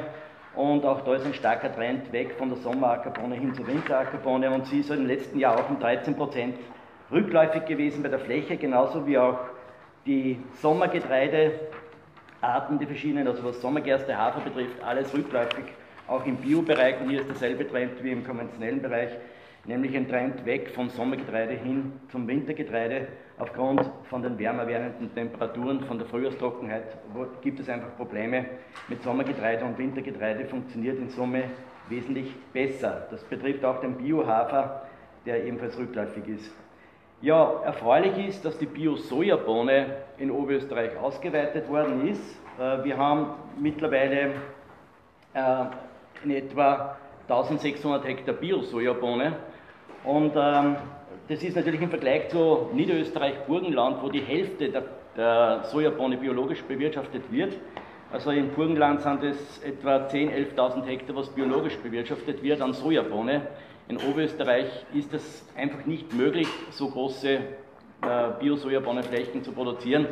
und 0.55 0.85
auch 0.85 1.01
da 1.01 1.15
ist 1.15 1.25
ein 1.25 1.33
starker 1.33 1.73
Trend 1.73 2.11
weg 2.11 2.35
von 2.37 2.49
der 2.49 2.57
Sommerackerbohne 2.59 3.35
hin 3.35 3.53
zur 3.53 3.67
Winterackerbohne 3.67 4.49
und 4.51 4.65
sie 4.67 4.79
ist 4.79 4.89
im 4.89 5.05
letzten 5.05 5.39
Jahr 5.39 5.59
auch 5.59 5.69
um 5.69 5.79
13 5.79 6.15
Prozent 6.15 6.55
rückläufig 7.11 7.65
gewesen 7.65 8.01
bei 8.01 8.09
der 8.09 8.19
Fläche, 8.19 8.57
genauso 8.57 9.05
wie 9.05 9.17
auch 9.17 9.39
die 10.05 10.39
Sommergetreidearten, 10.61 12.79
die 12.79 12.85
verschiedenen, 12.85 13.27
also 13.27 13.43
was 13.43 13.61
Sommergerste, 13.61 14.17
Hafer 14.17 14.41
betrifft, 14.41 14.81
alles 14.83 15.13
rückläufig, 15.13 15.65
auch 16.07 16.25
im 16.25 16.37
Biobereich 16.37 17.01
und 17.01 17.09
hier 17.09 17.21
ist 17.21 17.29
derselbe 17.29 17.67
Trend 17.67 18.03
wie 18.03 18.11
im 18.11 18.23
konventionellen 18.23 18.81
Bereich 18.81 19.11
nämlich 19.67 19.95
ein 19.95 20.07
Trend 20.07 20.45
weg 20.45 20.69
vom 20.71 20.89
Sommergetreide 20.89 21.53
hin 21.53 21.93
zum 22.11 22.27
Wintergetreide. 22.27 23.07
aufgrund 23.37 23.81
von 24.09 24.21
den 24.21 24.39
wärmer 24.39 24.65
werdenden 24.65 25.13
Temperaturen, 25.13 25.81
von 25.81 25.97
der 25.97 26.07
Frühjahrstrockenheit 26.07 26.97
gibt 27.41 27.59
es 27.59 27.67
einfach 27.67 27.95
Probleme. 27.97 28.45
Mit 28.87 29.03
Sommergetreide 29.03 29.65
und 29.65 29.77
Wintergetreide 29.77 30.45
funktioniert 30.45 30.97
in 30.99 31.09
Summe 31.09 31.43
wesentlich 31.89 32.33
besser. 32.53 33.07
Das 33.11 33.23
betrifft 33.25 33.65
auch 33.65 33.81
den 33.81 33.95
Biohafer, 33.95 34.83
der 35.25 35.43
ebenfalls 35.43 35.77
rückläufig 35.77 36.27
ist. 36.27 36.51
Ja, 37.21 37.61
erfreulich 37.65 38.27
ist, 38.27 38.45
dass 38.45 38.57
die 38.57 38.67
Bio-Sojabohne 38.67 39.97
in 40.17 40.31
Oberösterreich 40.31 40.95
ausgeweitet 40.97 41.67
worden 41.67 42.07
ist. 42.07 42.39
Äh, 42.59 42.83
wir 42.83 42.97
haben 42.97 43.31
mittlerweile 43.59 44.31
äh, 45.33 45.65
in 46.25 46.31
etwa 46.31 46.97
1600 47.29 48.05
Hektar 48.05 48.33
Bio-Sojabohne 48.33 49.33
und 50.03 50.33
ähm, 50.35 50.75
das 51.27 51.41
ist 51.41 51.55
natürlich 51.55 51.81
im 51.81 51.89
Vergleich 51.89 52.29
zu 52.29 52.69
Niederösterreich-Burgenland, 52.73 54.03
wo 54.03 54.09
die 54.09 54.21
Hälfte 54.21 54.69
der, 54.69 54.83
der 55.17 55.63
Sojabohne 55.71 56.17
biologisch 56.17 56.61
bewirtschaftet 56.63 57.31
wird. 57.31 57.57
Also 58.11 58.29
im 58.29 58.49
Burgenland 58.49 59.01
sind 59.01 59.23
es 59.23 59.63
etwa 59.63 60.05
10.000, 60.07 60.55
11.000 60.55 60.85
Hektar, 60.85 61.15
was 61.15 61.29
biologisch 61.29 61.77
bewirtschaftet 61.77 62.43
wird 62.43 62.61
an 62.61 62.73
Sojabohne. 62.73 63.47
In 63.87 63.97
Oberösterreich 63.97 64.85
ist 64.93 65.13
es 65.13 65.47
einfach 65.55 65.85
nicht 65.85 66.13
möglich, 66.13 66.47
so 66.69 66.89
große 66.89 67.29
äh, 67.29 67.39
Bio-Sojabohnenflächen 68.39 69.43
zu 69.43 69.51
produzieren, 69.51 70.07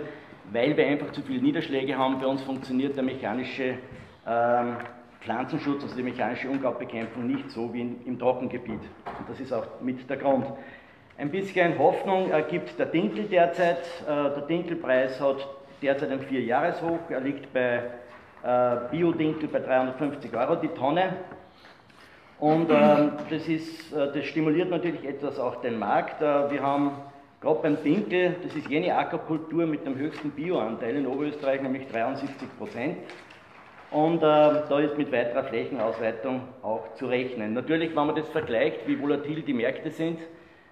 weil 0.52 0.76
wir 0.76 0.88
einfach 0.88 1.12
zu 1.12 1.22
viele 1.22 1.42
Niederschläge 1.42 1.98
haben. 1.98 2.20
Bei 2.20 2.26
uns 2.26 2.42
funktioniert 2.42 2.96
der 2.96 3.04
mechanische 3.04 3.78
ähm, 4.28 4.78
Pflanzenschutz, 5.24 5.84
also 5.84 5.96
die 5.96 6.04
mechanische 6.04 6.50
Unkrautbekämpfung, 6.50 7.28
nicht 7.28 7.50
so 7.50 7.74
wie 7.74 7.82
in, 7.82 8.06
im 8.06 8.20
Trockengebiet. 8.20 8.82
Und 8.82 9.30
das 9.30 9.40
ist 9.40 9.54
auch 9.54 9.66
mit 9.82 10.10
der 10.10 10.18
Grund. 10.18 10.46
Ein 11.18 11.30
bisschen 11.30 11.78
Hoffnung 11.78 12.32
gibt 12.50 12.78
der 12.78 12.88
Dinkel 12.88 13.26
derzeit. 13.26 13.84
Äh, 14.02 14.06
der 14.06 14.42
Dinkelpreis 14.48 15.22
hat 15.22 15.48
derzeit 15.82 16.10
einen 16.10 16.22
Vierjahreshoch. 16.22 17.00
Er 17.10 17.22
liegt 17.22 17.54
bei 17.54 17.84
äh, 18.44 18.90
Biodinkel 18.92 19.48
bei 19.48 19.60
350 19.60 20.36
Euro 20.36 20.56
die 20.56 20.68
Tonne. 20.70 21.14
Und 22.40 22.70
äh, 22.70 23.10
das, 23.30 23.48
ist, 23.48 23.94
äh, 23.94 24.12
das 24.12 24.26
stimuliert 24.26 24.70
natürlich 24.70 25.06
etwas 25.06 25.40
auch 25.40 25.62
den 25.62 25.80
Markt. 25.80 26.20
Wir 26.20 26.62
haben 26.62 26.92
gerade 27.40 27.60
beim 27.62 27.82
Dinkel, 27.82 28.36
das 28.44 28.54
ist 28.56 28.68
jene 28.68 28.96
Ackerkultur 28.98 29.66
mit 29.66 29.86
dem 29.86 29.96
höchsten 29.96 30.32
Bioanteil 30.32 30.98
in 30.98 31.08
Oberösterreich, 31.08 31.62
nämlich 31.62 31.88
73 31.88 32.58
Prozent. 32.58 32.98
Und 33.94 34.18
äh, 34.18 34.22
da 34.22 34.80
ist 34.80 34.98
mit 34.98 35.12
weiterer 35.12 35.44
Flächenausweitung 35.44 36.42
auch 36.64 36.96
zu 36.96 37.06
rechnen. 37.06 37.54
Natürlich, 37.54 37.96
wenn 37.96 38.08
man 38.08 38.16
das 38.16 38.28
vergleicht, 38.30 38.88
wie 38.88 39.00
volatil 39.00 39.44
die 39.44 39.54
Märkte 39.54 39.92
sind, 39.92 40.20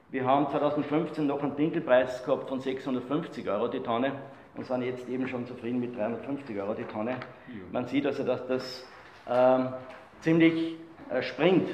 wir 0.10 0.26
haben 0.26 0.50
2015 0.50 1.28
noch 1.28 1.44
einen 1.44 1.56
Dinkelpreis 1.56 2.26
gehabt 2.26 2.50
von 2.50 2.60
650 2.60 3.48
Euro 3.48 3.68
die 3.68 3.80
Tonne 3.80 4.14
und 4.58 4.66
sind 4.66 4.82
jetzt 4.82 5.08
eben 5.08 5.28
schon 5.28 5.46
zufrieden 5.46 5.80
mit 5.80 5.96
350 5.96 6.60
Euro 6.60 6.74
die 6.74 6.84
Tonne. 6.84 7.18
Man 7.72 7.86
sieht 7.86 8.08
also, 8.08 8.24
dass 8.24 8.46
das 8.48 8.88
ähm, 9.30 9.70
ziemlich 10.22 10.78
äh, 11.12 11.22
springt. 11.22 11.70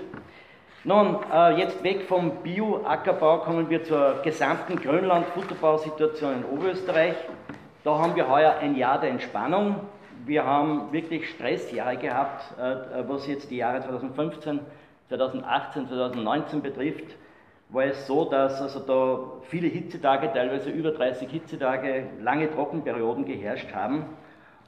Nun, 0.84 1.18
äh, 1.34 1.60
jetzt 1.60 1.82
weg 1.82 2.04
vom 2.04 2.44
Bio-Ackerbau 2.44 3.40
kommen 3.40 3.70
wir 3.70 3.84
zur 3.86 4.22
gesamten 4.22 4.76
Grönland-Futterbausituation 4.76 6.34
in 6.40 6.46
Oberösterreich. 6.46 7.16
Da 7.86 7.98
haben 7.98 8.16
wir 8.18 8.28
heuer 8.28 8.58
ein 8.60 8.76
Jahr 8.76 9.00
der 9.00 9.12
Entspannung. 9.12 9.78
Wir 10.28 10.46
haben 10.46 10.92
wirklich 10.92 11.30
Stressjahre 11.30 11.98
gehabt, 11.98 12.54
äh, 12.60 13.08
was 13.08 13.26
jetzt 13.28 13.50
die 13.50 13.58
Jahre 13.58 13.82
2015, 13.82 14.60
2018, 15.08 15.88
2019 15.88 16.62
betrifft 16.62 17.16
war 17.70 17.86
es 17.86 18.08
so, 18.08 18.26
dass 18.26 18.62
also 18.62 18.80
da 18.80 19.42
viele 19.50 19.68
Hitzetage, 19.68 20.32
teilweise 20.32 20.70
über 20.70 20.92
30 20.92 21.30
Hitzetage, 21.30 22.08
lange 22.22 22.50
Trockenperioden 22.50 23.26
geherrscht 23.26 23.74
haben. 23.74 24.06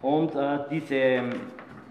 Und 0.02 0.36
äh, 0.36 0.60
diese 0.70 1.24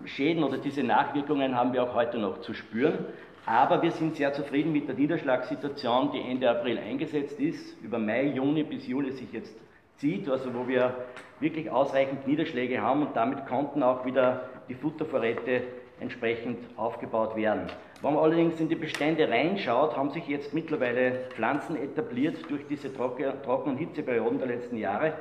Schäden 0.04 0.44
oder 0.44 0.58
diese 0.58 0.82
Nachwirkungen 0.82 1.56
haben 1.56 1.72
wir 1.72 1.82
auch 1.82 1.94
heute 1.94 2.18
noch 2.18 2.40
zu 2.40 2.54
spüren. 2.54 3.06
Aber 3.46 3.80
wir 3.80 3.90
sind 3.92 4.16
sehr 4.16 4.34
zufrieden 4.34 4.72
mit 4.72 4.88
der 4.88 4.94
Niederschlagssituation, 4.94 6.12
die 6.12 6.20
Ende 6.20 6.50
April 6.50 6.78
eingesetzt 6.78 7.40
ist, 7.40 7.82
über 7.82 7.98
Mai, 7.98 8.26
Juni 8.26 8.62
bis 8.62 8.86
Juli 8.86 9.12
sich 9.12 9.32
jetzt 9.32 9.56
zieht, 9.98 10.28
also 10.28 10.54
wo 10.54 10.66
wir 10.66 10.94
wirklich 11.40 11.70
ausreichend 11.70 12.26
Niederschläge 12.26 12.80
haben 12.80 13.02
und 13.06 13.16
damit 13.16 13.46
konnten 13.46 13.82
auch 13.82 14.04
wieder 14.04 14.48
die 14.68 14.74
Futtervorräte 14.74 15.62
entsprechend 16.00 16.58
aufgebaut 16.76 17.36
werden. 17.36 17.66
Wenn 18.00 18.14
man 18.14 18.22
allerdings 18.22 18.60
in 18.60 18.68
die 18.68 18.76
Bestände 18.76 19.28
reinschaut, 19.28 19.96
haben 19.96 20.10
sich 20.10 20.26
jetzt 20.28 20.54
mittlerweile 20.54 21.26
Pflanzen 21.30 21.76
etabliert 21.76 22.36
durch 22.48 22.64
diese 22.68 22.92
Trocken- 22.94 23.72
und 23.72 23.76
Hitzeperioden 23.76 24.38
der 24.38 24.48
letzten 24.48 24.76
Jahre, 24.76 25.14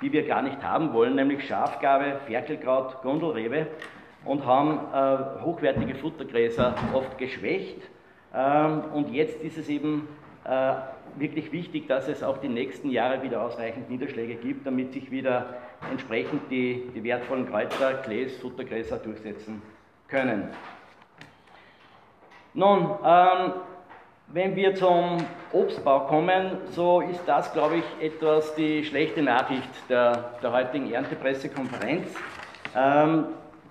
die 0.00 0.10
wir 0.12 0.26
gar 0.26 0.42
nicht 0.42 0.62
haben 0.62 0.94
wollen, 0.94 1.14
nämlich 1.14 1.46
Schafgabe, 1.46 2.20
Ferkelkraut, 2.26 3.02
Gondelrebe 3.02 3.66
und 4.24 4.46
haben 4.46 4.78
äh, 4.92 5.42
hochwertige 5.42 5.94
Futtergräser 5.94 6.74
oft 6.94 7.18
geschwächt. 7.18 7.82
Ähm, 8.34 8.84
und 8.94 9.12
jetzt 9.12 9.42
ist 9.42 9.58
es 9.58 9.68
eben 9.68 10.08
äh, 10.44 10.74
wirklich 11.16 11.52
wichtig, 11.52 11.88
dass 11.88 12.08
es 12.08 12.22
auch 12.22 12.38
die 12.38 12.48
nächsten 12.48 12.90
Jahre 12.90 13.22
wieder 13.22 13.42
ausreichend 13.42 13.90
Niederschläge 13.90 14.34
gibt, 14.36 14.66
damit 14.66 14.92
sich 14.92 15.10
wieder 15.10 15.56
entsprechend 15.90 16.50
die, 16.50 16.90
die 16.94 17.04
wertvollen 17.04 17.48
Kräuter, 17.48 17.94
Gläs, 18.04 18.36
Futtergräser 18.38 18.98
durchsetzen 18.98 19.62
können. 20.08 20.48
Nun, 22.54 22.90
ähm, 23.04 23.52
wenn 24.28 24.56
wir 24.56 24.74
zum 24.74 25.18
Obstbau 25.52 26.00
kommen, 26.06 26.58
so 26.70 27.00
ist 27.00 27.22
das, 27.26 27.52
glaube 27.52 27.76
ich, 27.76 28.04
etwas 28.06 28.54
die 28.54 28.84
schlechte 28.84 29.22
Nachricht 29.22 29.68
der, 29.88 30.32
der 30.42 30.52
heutigen 30.52 30.92
Erntepressekonferenz. 30.92 32.08
Ähm, 32.74 33.26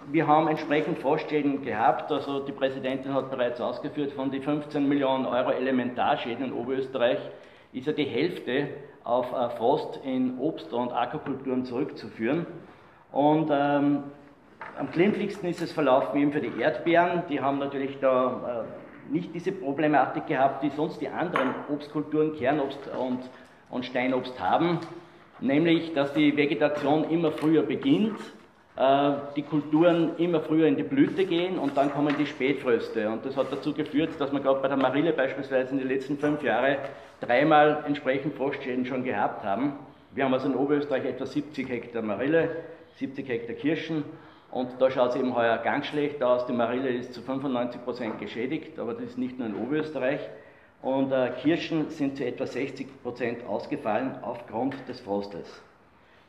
wir 0.10 0.28
haben 0.28 0.48
entsprechend 0.48 1.00
Frostschäden 1.00 1.64
gehabt, 1.64 2.12
also 2.12 2.40
die 2.46 2.52
Präsidentin 2.52 3.14
hat 3.14 3.30
bereits 3.30 3.62
ausgeführt, 3.62 4.14
von 4.14 4.32
den 4.32 4.42
15 4.42 4.88
Millionen 4.88 5.26
Euro 5.26 5.52
Elementarschäden 5.52 6.46
in 6.46 6.54
Oberösterreich 6.54 7.20
ist 7.74 7.88
ja 7.88 7.94
die 7.94 8.06
Hälfte 8.06 8.68
auf 9.04 9.32
äh, 9.32 9.50
Frost 9.58 10.00
in 10.04 10.38
Obst- 10.40 10.74
und 10.74 10.92
Ackerkulturen 10.92 11.66
zurückzuführen. 11.66 12.46
Und 13.12 13.50
ähm, 13.52 14.04
am 14.78 14.92
glimpflichsten 14.92 15.50
ist 15.50 15.62
es 15.62 15.72
verlaufen 15.72 16.20
eben 16.20 16.32
für 16.32 16.42
die 16.42 16.60
Erdbeeren. 16.60 17.24
Die 17.30 17.42
haben 17.42 17.60
natürlich 17.60 18.00
da 18.00 18.66
äh, 18.66 19.12
nicht 19.14 19.34
diese 19.34 19.52
Problematik 19.52 20.28
gehabt, 20.28 20.64
die 20.64 20.70
sonst 20.70 21.02
die 21.02 21.10
anderen 21.10 21.54
Obstkulturen, 21.70 22.36
Kernobst 22.36 22.80
und, 22.98 23.20
und 23.70 23.86
Steinobst 23.86 24.40
haben. 24.40 24.80
Nämlich, 25.40 25.94
dass 25.94 26.14
die 26.14 26.36
Vegetation 26.38 27.10
immer 27.10 27.32
früher 27.32 27.64
beginnt, 27.64 28.20
die 29.36 29.42
Kulturen 29.44 30.16
immer 30.18 30.40
früher 30.40 30.66
in 30.66 30.78
die 30.78 30.84
Blüte 30.84 31.26
gehen 31.26 31.60
und 31.60 31.76
dann 31.76 31.92
kommen 31.92 32.16
die 32.18 32.26
Spätfröste. 32.26 33.10
Und 33.10 33.26
das 33.26 33.36
hat 33.36 33.52
dazu 33.52 33.74
geführt, 33.74 34.12
dass 34.18 34.32
wir 34.32 34.40
gerade 34.40 34.62
bei 34.62 34.70
der 34.70 34.78
Marille 34.78 35.12
beispielsweise 35.12 35.72
in 35.72 35.80
den 35.80 35.90
letzten 35.90 36.18
fünf 36.18 36.42
Jahren 36.42 36.78
dreimal 37.20 37.84
entsprechend 37.86 38.36
Frostschäden 38.36 38.86
schon 38.86 39.04
gehabt 39.04 39.44
haben. 39.44 39.74
Wir 40.14 40.24
haben 40.24 40.34
also 40.34 40.48
in 40.48 40.56
Oberösterreich 40.56 41.06
etwa 41.06 41.26
70 41.26 41.70
Hektar 41.70 42.02
Marille, 42.02 42.50
70 42.96 43.28
Hektar 43.28 43.56
Kirschen 43.56 44.04
und 44.52 44.70
da 44.80 44.92
schaut 44.92 45.12
es 45.12 45.16
eben 45.16 45.36
heuer 45.36 45.58
ganz 45.60 45.86
schlecht 45.88 46.22
aus. 46.22 46.46
Die 46.46 46.54
Marille 46.54 46.90
ist 46.90 47.14
zu 47.14 47.22
95% 47.22 48.18
geschädigt, 48.20 48.78
aber 48.80 48.94
das 48.94 49.04
ist 49.04 49.18
nicht 49.18 49.40
nur 49.40 49.48
in 49.48 49.56
Oberösterreich. 49.56 50.20
Und 50.82 51.12
äh, 51.12 51.32
Kirschen 51.42 51.90
sind 51.90 52.18
zu 52.18 52.26
etwa 52.26 52.44
60% 52.44 53.46
ausgefallen 53.46 54.16
aufgrund 54.22 54.76
des 54.90 55.00
Frostes. 55.00 55.62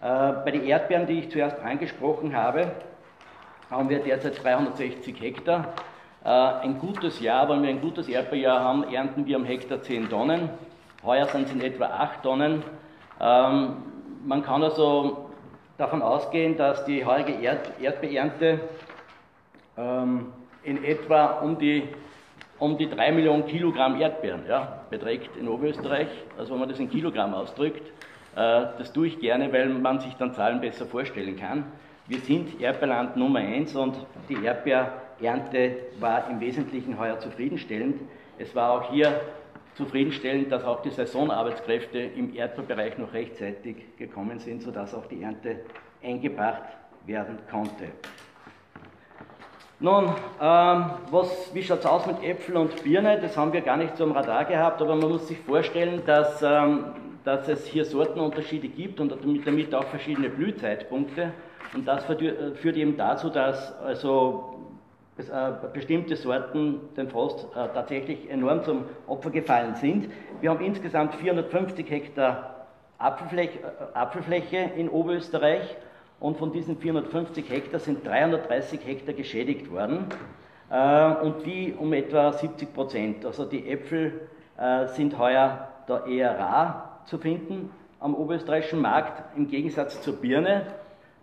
Äh, 0.02 0.32
bei 0.44 0.50
den 0.50 0.64
Erdbeeren, 0.64 1.06
die 1.06 1.20
ich 1.20 1.30
zuerst 1.30 1.60
angesprochen 1.60 2.34
habe, 2.34 2.72
haben 3.70 3.88
wir 3.88 4.00
derzeit 4.00 4.42
360 4.42 5.20
Hektar. 5.20 5.74
Äh, 6.24 6.28
ein 6.28 6.80
gutes 6.80 7.20
Jahr, 7.20 7.48
wenn 7.48 7.62
wir 7.62 7.70
ein 7.70 7.80
gutes 7.80 8.08
Erdbeerjahr 8.08 8.60
haben, 8.60 8.82
ernten 8.92 9.26
wir 9.26 9.36
am 9.36 9.44
Hektar 9.44 9.80
10 9.80 10.10
Tonnen. 10.10 10.50
Heuer 11.04 11.26
sind 11.26 11.46
es 11.46 11.52
in 11.52 11.60
etwa 11.60 11.86
8 11.86 12.22
Tonnen. 12.24 12.64
Ähm, 13.20 13.76
man 14.24 14.42
kann 14.42 14.64
also 14.64 15.30
davon 15.78 16.02
ausgehen, 16.02 16.56
dass 16.56 16.84
die 16.84 17.04
heurige 17.04 17.34
Erd 17.34 17.80
Erdbeernte 17.80 18.58
ähm, 19.76 20.32
in 20.64 20.82
etwa 20.82 21.40
um 21.42 21.58
die, 21.60 21.88
um 22.58 22.76
die 22.76 22.90
3 22.90 23.12
Millionen 23.12 23.46
Kilogramm 23.46 24.00
Erdbeeren 24.00 24.42
ja, 24.48 24.80
beträgt 24.90 25.36
in 25.36 25.46
Oberösterreich. 25.46 26.08
Also 26.36 26.54
wenn 26.54 26.60
man 26.60 26.68
das 26.68 26.80
in 26.80 26.90
Kilogramm 26.90 27.34
ausdrückt, 27.34 27.92
das 28.34 28.92
tue 28.92 29.08
ich 29.08 29.20
gerne, 29.20 29.52
weil 29.52 29.68
man 29.68 30.00
sich 30.00 30.14
dann 30.14 30.32
Zahlen 30.34 30.60
besser 30.60 30.86
vorstellen 30.86 31.36
kann. 31.36 31.64
Wir 32.06 32.18
sind 32.18 32.60
Erdbeerland 32.60 33.16
Nummer 33.16 33.38
1 33.38 33.76
und 33.76 33.96
die 34.28 34.44
Erdbeerernte 34.44 35.76
war 36.00 36.28
im 36.30 36.40
Wesentlichen 36.40 36.98
heuer 36.98 37.18
zufriedenstellend. 37.20 38.00
Es 38.38 38.54
war 38.54 38.72
auch 38.72 38.90
hier 38.90 39.20
zufriedenstellend, 39.74 40.50
dass 40.50 40.64
auch 40.64 40.82
die 40.82 40.90
Saisonarbeitskräfte 40.90 41.98
im 41.98 42.34
Erdbeerbereich 42.34 42.98
noch 42.98 43.12
rechtzeitig 43.12 43.76
gekommen 43.96 44.38
sind, 44.38 44.62
sodass 44.62 44.94
auch 44.94 45.06
die 45.06 45.22
Ernte 45.22 45.60
eingebracht 46.02 46.62
werden 47.06 47.38
konnte. 47.50 47.88
Nun, 49.80 50.04
ähm, 50.40 50.84
was, 51.10 51.50
wie 51.54 51.62
schaut 51.62 51.80
es 51.80 51.86
aus 51.86 52.06
mit 52.06 52.22
Äpfel 52.22 52.56
und 52.56 52.84
Birne? 52.84 53.20
Das 53.20 53.36
haben 53.36 53.52
wir 53.52 53.62
gar 53.62 53.76
nicht 53.76 53.96
so 53.96 54.04
am 54.04 54.12
Radar 54.12 54.44
gehabt, 54.44 54.80
aber 54.80 54.94
man 54.94 55.10
muss 55.10 55.26
sich 55.26 55.38
vorstellen, 55.38 56.02
dass 56.06 56.40
ähm, 56.42 56.84
dass 57.24 57.48
es 57.48 57.66
hier 57.66 57.84
Sortenunterschiede 57.84 58.68
gibt 58.68 59.00
und 59.00 59.14
damit 59.44 59.74
auch 59.74 59.84
verschiedene 59.84 60.28
Blühzeitpunkte. 60.28 61.32
Und 61.74 61.86
das 61.86 62.04
führt 62.04 62.76
eben 62.76 62.96
dazu, 62.96 63.30
dass 63.30 63.78
also 63.80 64.58
bestimmte 65.72 66.16
Sorten 66.16 66.80
dem 66.96 67.08
Frost 67.08 67.46
tatsächlich 67.54 68.28
enorm 68.30 68.64
zum 68.64 68.84
Opfer 69.06 69.30
gefallen 69.30 69.74
sind. 69.76 70.10
Wir 70.40 70.50
haben 70.50 70.64
insgesamt 70.64 71.14
450 71.14 71.88
Hektar 71.90 72.66
Apfelfläche, 72.98 73.58
Apfelfläche 73.94 74.70
in 74.76 74.88
Oberösterreich 74.88 75.76
und 76.20 76.36
von 76.38 76.52
diesen 76.52 76.78
450 76.78 77.50
Hektar 77.50 77.80
sind 77.80 78.06
330 78.06 78.80
Hektar 78.86 79.14
geschädigt 79.14 79.70
worden 79.70 80.06
und 81.22 81.44
die 81.44 81.74
um 81.78 81.92
etwa 81.92 82.32
70 82.32 82.72
Prozent. 82.72 83.26
Also 83.26 83.44
die 83.44 83.68
Äpfel 83.68 84.28
sind 84.86 85.18
heuer 85.18 85.68
da 85.86 86.06
eher 86.06 86.38
rar 86.38 86.91
zu 87.06 87.18
finden 87.18 87.70
am 88.00 88.14
oberösterreichischen 88.14 88.80
Markt, 88.80 89.36
im 89.36 89.48
Gegensatz 89.48 90.02
zur 90.02 90.16
Birne. 90.16 90.66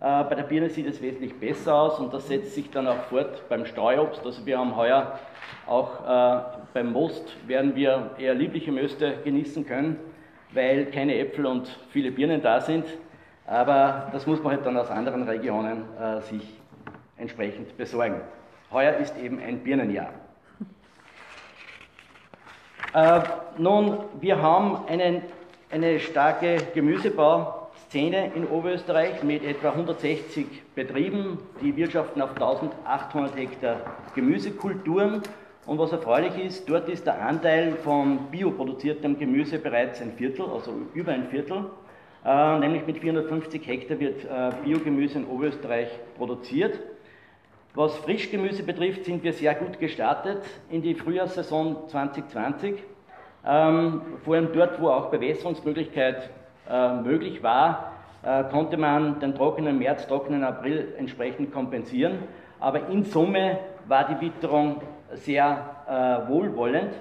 Äh, 0.00 0.24
bei 0.24 0.34
der 0.34 0.44
Birne 0.44 0.70
sieht 0.70 0.86
es 0.86 1.02
wesentlich 1.02 1.38
besser 1.38 1.74
aus 1.74 1.98
und 1.98 2.12
das 2.14 2.28
setzt 2.28 2.54
sich 2.54 2.70
dann 2.70 2.86
auch 2.86 3.02
fort 3.04 3.48
beim 3.48 3.66
Streuobst. 3.66 4.24
Also 4.24 4.46
wir 4.46 4.58
haben 4.58 4.76
heuer 4.76 5.18
auch 5.66 6.00
äh, 6.00 6.42
beim 6.72 6.92
Most 6.92 7.36
werden 7.46 7.74
wir 7.74 8.10
eher 8.18 8.34
liebliche 8.34 8.72
Möste 8.72 9.18
genießen 9.24 9.66
können, 9.66 9.98
weil 10.52 10.86
keine 10.86 11.18
Äpfel 11.18 11.46
und 11.46 11.68
viele 11.90 12.10
Birnen 12.10 12.40
da 12.40 12.60
sind. 12.60 12.86
Aber 13.46 14.08
das 14.12 14.26
muss 14.26 14.42
man 14.42 14.54
halt 14.54 14.64
dann 14.64 14.76
aus 14.76 14.90
anderen 14.90 15.24
Regionen 15.24 15.84
äh, 15.98 16.20
sich 16.22 16.60
entsprechend 17.16 17.76
besorgen. 17.76 18.20
Heuer 18.72 18.96
ist 18.96 19.16
eben 19.18 19.40
ein 19.40 19.62
Birnenjahr. 19.62 20.10
Äh, 22.94 23.20
nun, 23.58 23.98
wir 24.20 24.40
haben 24.40 24.86
einen, 24.88 25.22
eine 25.70 26.00
starke 26.00 26.56
Gemüsebauszene 26.74 28.32
in 28.34 28.44
Oberösterreich 28.48 29.22
mit 29.22 29.44
etwa 29.44 29.70
160 29.70 30.46
Betrieben, 30.74 31.38
die 31.62 31.76
wirtschaften 31.76 32.20
auf 32.22 32.30
1800 32.30 33.36
Hektar 33.36 33.76
Gemüsekulturen. 34.16 35.22
Und 35.66 35.78
was 35.78 35.92
erfreulich 35.92 36.36
ist, 36.44 36.68
dort 36.68 36.88
ist 36.88 37.06
der 37.06 37.24
Anteil 37.24 37.76
von 37.84 38.30
bioproduziertem 38.32 39.16
Gemüse 39.16 39.60
bereits 39.60 40.00
ein 40.00 40.12
Viertel, 40.14 40.46
also 40.46 40.72
über 40.94 41.12
ein 41.12 41.28
Viertel. 41.28 41.66
Äh, 42.24 42.58
nämlich 42.58 42.84
mit 42.86 42.98
450 42.98 43.64
Hektar 43.64 44.00
wird 44.00 44.24
äh, 44.24 44.50
Biogemüse 44.64 45.18
in 45.18 45.26
Oberösterreich 45.26 45.88
produziert. 46.16 46.80
Was 47.74 47.94
Frischgemüse 47.98 48.64
betrifft, 48.64 49.04
sind 49.04 49.22
wir 49.22 49.32
sehr 49.32 49.54
gut 49.54 49.78
gestartet 49.78 50.42
in 50.68 50.82
die 50.82 50.96
Frühjahrssaison 50.96 51.88
2020. 51.88 52.74
Ähm, 53.46 54.02
vor 54.24 54.34
allem 54.34 54.52
dort, 54.52 54.80
wo 54.80 54.88
auch 54.88 55.10
Bewässerungsmöglichkeit 55.10 56.30
äh, 56.68 56.94
möglich 56.96 57.42
war, 57.42 57.92
äh, 58.22 58.44
konnte 58.44 58.76
man 58.76 59.20
den 59.20 59.34
trockenen 59.34 59.78
März, 59.78 60.06
trockenen 60.06 60.44
April 60.44 60.94
entsprechend 60.98 61.52
kompensieren. 61.52 62.18
Aber 62.58 62.88
in 62.88 63.04
Summe 63.04 63.58
war 63.88 64.06
die 64.06 64.20
Witterung 64.26 64.82
sehr 65.12 65.76
äh, 65.88 66.28
wohlwollend. 66.30 66.92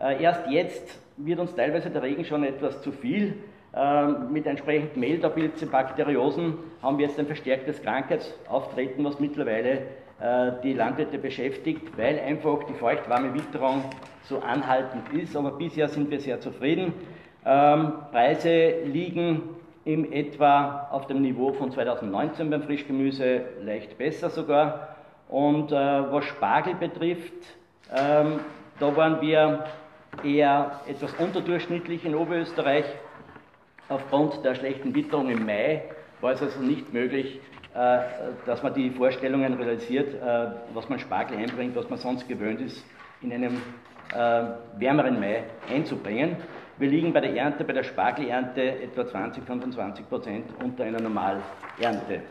Äh, 0.00 0.22
erst 0.22 0.48
jetzt 0.50 1.00
wird 1.16 1.38
uns 1.38 1.54
teilweise 1.54 1.90
der 1.90 2.02
Regen 2.02 2.24
schon 2.24 2.44
etwas 2.44 2.82
zu 2.82 2.92
viel. 2.92 3.34
Ähm, 3.74 4.32
mit 4.32 4.46
entsprechend 4.46 4.96
Mehltaupilze, 4.96 5.66
Bakteriosen 5.66 6.54
haben 6.82 6.98
wir 6.98 7.06
jetzt 7.06 7.18
ein 7.18 7.26
verstärktes 7.26 7.82
Krankheitsauftreten, 7.82 9.04
was 9.04 9.20
mittlerweile 9.20 9.70
äh, 9.70 9.80
die 10.18 10.72
Landwirte 10.72 11.18
beschäftigt, 11.18 11.98
weil 11.98 12.18
einfach 12.18 12.64
die 12.64 12.72
feuchtwarme 12.72 13.34
Witterung 13.34 13.84
so 14.22 14.40
anhaltend 14.40 15.12
ist. 15.12 15.36
Aber 15.36 15.50
bisher 15.50 15.88
sind 15.88 16.10
wir 16.10 16.20
sehr 16.20 16.40
zufrieden. 16.40 16.94
Ähm, 17.44 17.92
Preise 18.10 18.82
liegen 18.84 19.42
im 19.84 20.12
etwa 20.12 20.88
auf 20.90 21.06
dem 21.06 21.22
Niveau 21.22 21.52
von 21.52 21.70
2019 21.70 22.50
beim 22.50 22.62
Frischgemüse, 22.62 23.42
leicht 23.62 23.96
besser 23.98 24.30
sogar. 24.30 24.96
Und 25.28 25.70
äh, 25.70 25.74
was 25.74 26.24
Spargel 26.24 26.74
betrifft, 26.74 27.32
ähm, 27.96 28.40
da 28.80 28.96
waren 28.96 29.20
wir 29.20 29.64
eher 30.24 30.80
etwas 30.88 31.14
unterdurchschnittlich 31.14 32.04
in 32.04 32.16
Oberösterreich. 32.16 32.84
Aufgrund 33.88 34.44
der 34.44 34.56
schlechten 34.56 34.92
Witterung 34.92 35.30
im 35.30 35.46
Mai 35.46 35.82
war 36.20 36.32
es 36.32 36.42
also 36.42 36.60
nicht 36.60 36.92
möglich, 36.92 37.36
äh, 37.36 37.55
dass 38.46 38.62
man 38.62 38.72
die 38.72 38.90
Vorstellungen 38.90 39.54
realisiert, 39.54 40.14
äh, 40.14 40.46
was 40.72 40.88
man 40.88 40.98
Spargel 40.98 41.36
einbringt, 41.36 41.76
was 41.76 41.90
man 41.90 41.98
sonst 41.98 42.26
gewöhnt 42.26 42.60
ist, 42.60 42.82
in 43.20 43.32
einem 43.32 43.60
äh, 44.14 44.44
wärmeren 44.78 45.20
Mai 45.20 45.44
einzubringen. 45.68 46.36
Wir 46.78 46.88
liegen 46.88 47.12
bei 47.12 47.20
der 47.20 47.34
Ernte, 47.34 47.64
bei 47.64 47.74
der 47.74 47.82
Spargelernte 47.82 48.62
etwa 48.82 49.06
20, 49.06 49.44
25 49.44 50.08
Prozent 50.08 50.46
unter 50.62 50.84
einer 50.84 51.00
Normalernte. 51.00 52.22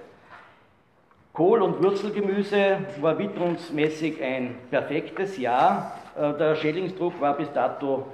Kohl- 1.34 1.62
und 1.62 1.84
Wurzelgemüse 1.84 2.78
war 3.02 3.18
witterungsmäßig 3.20 4.24
ein 4.24 4.56
perfektes 4.72 5.38
Jahr. 5.38 6.00
Der 6.16 6.56
Schädlingsdruck 6.56 7.20
war 7.20 7.36
bis 7.36 7.52
dato 7.52 8.06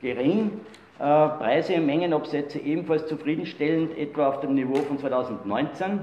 gering. 0.00 0.60
Preise 0.96 1.74
und 1.74 1.86
Mengenabsätze 1.86 2.58
ebenfalls 2.58 3.06
zufriedenstellend, 3.06 3.98
etwa 3.98 4.28
auf 4.28 4.40
dem 4.40 4.54
Niveau 4.54 4.76
von 4.76 4.98
2019. 4.98 6.00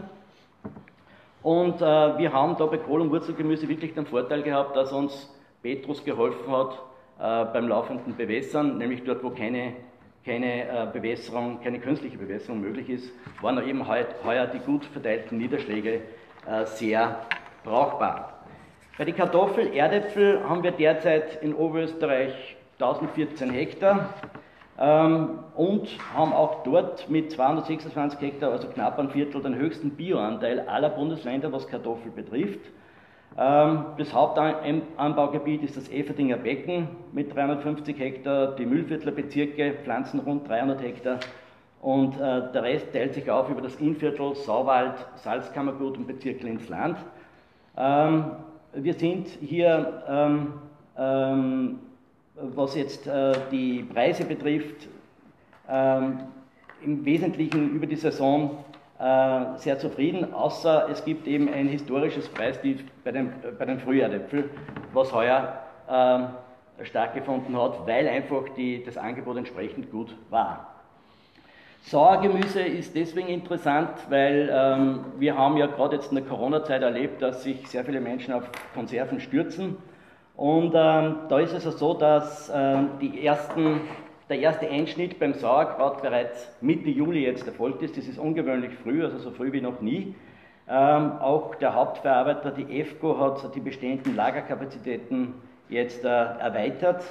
Und 1.48 1.82
äh, 1.82 2.18
wir 2.18 2.34
haben 2.34 2.58
da 2.58 2.66
bei 2.66 2.76
Kohl- 2.76 3.00
und 3.00 3.10
Wurzelgemüse 3.10 3.70
wirklich 3.70 3.94
den 3.94 4.06
Vorteil 4.06 4.44
gehabt, 4.44 4.76
dass 4.76 4.92
uns 4.92 5.34
Petrus 5.64 6.04
geholfen 6.04 6.52
hat 6.52 6.74
äh, 7.20 7.54
beim 7.54 7.70
laufenden 7.70 8.18
Bewässern, 8.18 8.78
nämlich 8.78 9.06
dort, 9.06 9.24
wo 9.24 9.30
keine, 9.30 9.72
keine 10.26 10.64
äh, 10.64 10.88
Bewässerung, 10.92 11.62
keine 11.64 11.80
künstliche 11.80 12.18
Bewässerung 12.18 12.60
möglich 12.60 12.90
ist, 12.90 13.14
waren 13.40 13.66
eben 13.66 13.88
heut, 13.88 14.08
heuer 14.26 14.46
die 14.48 14.60
gut 14.60 14.84
verteilten 14.88 15.38
Niederschläge 15.38 16.02
äh, 16.46 16.66
sehr 16.66 17.22
brauchbar. 17.64 18.44
Bei 18.98 19.06
den 19.06 19.16
Kartoffeln, 19.16 19.72
Erdäpfel 19.72 20.44
haben 20.50 20.64
wir 20.64 20.72
derzeit 20.72 21.42
in 21.42 21.54
Oberösterreich 21.54 22.58
1014 22.78 23.52
Hektar 23.52 24.14
ähm, 24.80 25.40
und 25.56 25.88
haben 26.14 26.34
auch 26.34 26.64
dort 26.64 27.10
mit 27.10 27.32
226 27.32 28.22
Hektar, 28.22 28.52
also 28.52 28.68
knapp 28.68 29.00
ein 29.00 29.10
Viertel, 29.10 29.42
den 29.42 29.56
höchsten 29.56 29.92
Bioanteil 29.92 30.62
aller 30.62 30.90
Bundesländer, 30.90 31.52
was 31.52 31.68
Kartoffel 31.68 32.12
betrifft. 32.12 32.60
Ähm, 33.38 33.86
das 33.98 34.14
Hauptanbaugebiet 34.14 35.64
ist 35.64 35.78
das 35.78 35.90
Everdinger 35.90 36.38
Becken 36.38 36.90
mit 37.12 37.36
350 37.36 38.00
Hektar, 38.00 38.56
die 38.56 38.66
Mühlviertler 38.66 39.12
Bezirke 39.12 39.74
pflanzen 39.84 40.20
rund 40.20 40.48
300 40.48 40.82
Hektar 40.82 41.20
und 41.82 42.16
äh, 42.16 42.52
der 42.52 42.64
Rest 42.64 42.92
teilt 42.94 43.14
sich 43.14 43.30
auf 43.30 43.50
über 43.50 43.62
das 43.62 43.76
Innviertel, 43.76 44.36
Sauwald, 44.36 44.96
Salzkammergut 45.16 45.98
und 45.98 46.08
Bezirk 46.08 46.42
Linz-Land. 46.42 46.98
Ähm, 47.78 48.32
wir 48.74 48.94
sind 48.94 49.28
hier 49.28 50.04
ähm, 50.08 50.54
ähm, 50.98 51.80
was 52.40 52.76
jetzt 52.76 53.08
äh, 53.08 53.34
die 53.52 53.84
Preise 53.84 54.26
betrifft, 54.26 54.88
ähm, 55.70 56.20
im 56.84 57.04
Wesentlichen 57.06 57.72
über 57.72 57.88
die 57.88 57.96
Saison 57.96 58.64
äh, 59.00 59.58
sehr 59.58 59.80
zufrieden, 59.80 60.34
außer 60.34 60.88
es 60.92 61.04
gibt 61.04 61.28
eben 61.28 61.52
ein 61.52 61.68
historisches 61.68 62.28
Preistief 62.30 62.84
bei 63.04 63.12
den, 63.12 63.34
bei 63.58 63.66
den 63.66 63.80
Frühjahräpfeln, 63.80 64.50
was 64.94 65.12
heuer 65.14 65.62
äh, 65.88 66.86
stark 66.86 67.16
gefunden 67.16 67.60
hat, 67.60 67.88
weil 67.88 68.08
einfach 68.08 68.44
die, 68.56 68.84
das 68.84 68.98
Angebot 68.98 69.38
entsprechend 69.38 69.92
gut 69.92 70.16
war. 70.30 70.74
Sauergemüse 71.84 72.62
ist 72.62 72.96
deswegen 72.96 73.30
interessant, 73.30 73.90
weil 74.10 74.50
ähm, 74.52 75.06
wir 75.18 75.38
haben 75.38 75.58
ja 75.58 75.68
gerade 75.68 75.96
jetzt 75.96 76.10
in 76.12 76.16
der 76.16 76.26
Corona-Zeit 76.26 76.82
erlebt, 76.82 77.22
dass 77.22 77.44
sich 77.44 77.66
sehr 77.68 77.86
viele 77.86 78.02
Menschen 78.02 78.34
auf 78.34 78.44
Konserven 78.74 79.20
stürzen 79.22 79.78
und 80.38 80.74
ähm, 80.76 81.16
da 81.30 81.40
ist 81.40 81.54
es 81.54 81.66
also 81.66 81.72
so, 81.72 81.94
dass 81.96 82.52
ähm, 82.54 82.92
die 83.02 83.26
ersten, 83.26 83.82
der 84.30 84.40
erste 84.40 84.70
Einschnitt 84.70 85.20
beim 85.20 85.34
Sauerkraut 85.34 86.04
bereits 86.04 86.56
Mitte 86.62 86.92
Juli 86.92 87.26
jetzt 87.26 87.48
erfolgt 87.48 87.82
ist. 87.82 87.98
Das 87.98 88.08
ist 88.08 88.20
ungewöhnlich 88.20 88.72
früh, 88.84 89.04
also 89.04 89.18
so 89.18 89.32
früh 89.32 89.52
wie 89.52 89.62
noch 89.62 89.82
nie. 89.82 90.14
Ähm, 90.70 91.14
auch 91.20 91.56
der 91.56 91.74
Hauptverarbeiter, 91.74 92.52
die 92.52 92.80
EFCO, 92.80 93.18
hat 93.20 93.56
die 93.56 93.60
bestehenden 93.60 94.16
Lagerkapazitäten 94.16 95.34
jetzt 95.70 96.06
äh, 96.06 96.08
erweitert. 96.08 97.04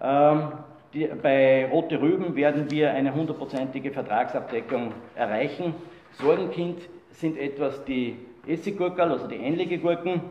Ähm, 0.00 0.52
die, 0.94 1.08
bei 1.20 1.68
Rote 1.70 2.00
Rüben 2.00 2.36
werden 2.36 2.70
wir 2.70 2.92
eine 2.92 3.14
hundertprozentige 3.14 3.90
Vertragsabdeckung 3.90 4.94
erreichen. 5.14 5.74
Sorgenkind 6.12 6.80
sind 7.10 7.36
etwas 7.36 7.84
die 7.84 8.16
Essiggurkel, 8.46 9.10
also 9.10 9.26
die 9.26 9.36
ähnliche 9.36 9.76
Gurken. 9.76 10.22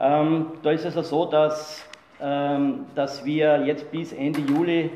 Ähm, 0.00 0.52
da 0.62 0.70
ist 0.70 0.86
es 0.86 0.96
also 0.96 1.24
so, 1.24 1.30
dass, 1.30 1.86
ähm, 2.22 2.86
dass 2.94 3.24
wir 3.24 3.64
jetzt 3.66 3.90
bis 3.92 4.12
Ende 4.14 4.40
Juli 4.40 4.90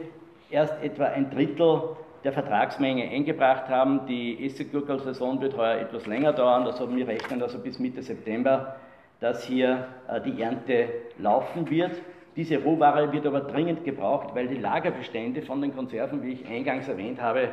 erst 0.51 0.83
etwa 0.83 1.05
ein 1.05 1.31
Drittel 1.31 1.83
der 2.25 2.33
Vertragsmenge 2.33 3.05
eingebracht 3.11 3.69
haben. 3.69 4.07
Die 4.07 4.47
Essiggurkelsaison 4.47 5.43
wird 5.43 5.59
heuer 5.59 5.81
etwas 5.81 6.07
länger 6.07 6.33
dauern, 6.33 6.65
also 6.65 6.95
wir 6.95 7.07
rechnen 7.07 7.43
also 7.43 7.59
bis 7.59 7.79
Mitte 7.79 8.03
September, 8.03 8.77
dass 9.21 9.45
hier 9.45 9.87
äh, 10.09 10.23
die 10.23 10.41
Ernte 10.41 10.89
laufen 11.19 11.69
wird. 11.69 11.93
Diese 12.35 12.57
Rohware 12.63 13.13
wird 13.13 13.27
aber 13.27 13.41
dringend 13.41 13.85
gebraucht, 13.85 14.35
weil 14.35 14.49
die 14.49 14.57
Lagerbestände 14.57 15.43
von 15.43 15.61
den 15.61 15.77
Konserven, 15.77 16.23
wie 16.23 16.33
ich 16.33 16.49
eingangs 16.49 16.89
erwähnt 16.89 17.21
habe, 17.21 17.51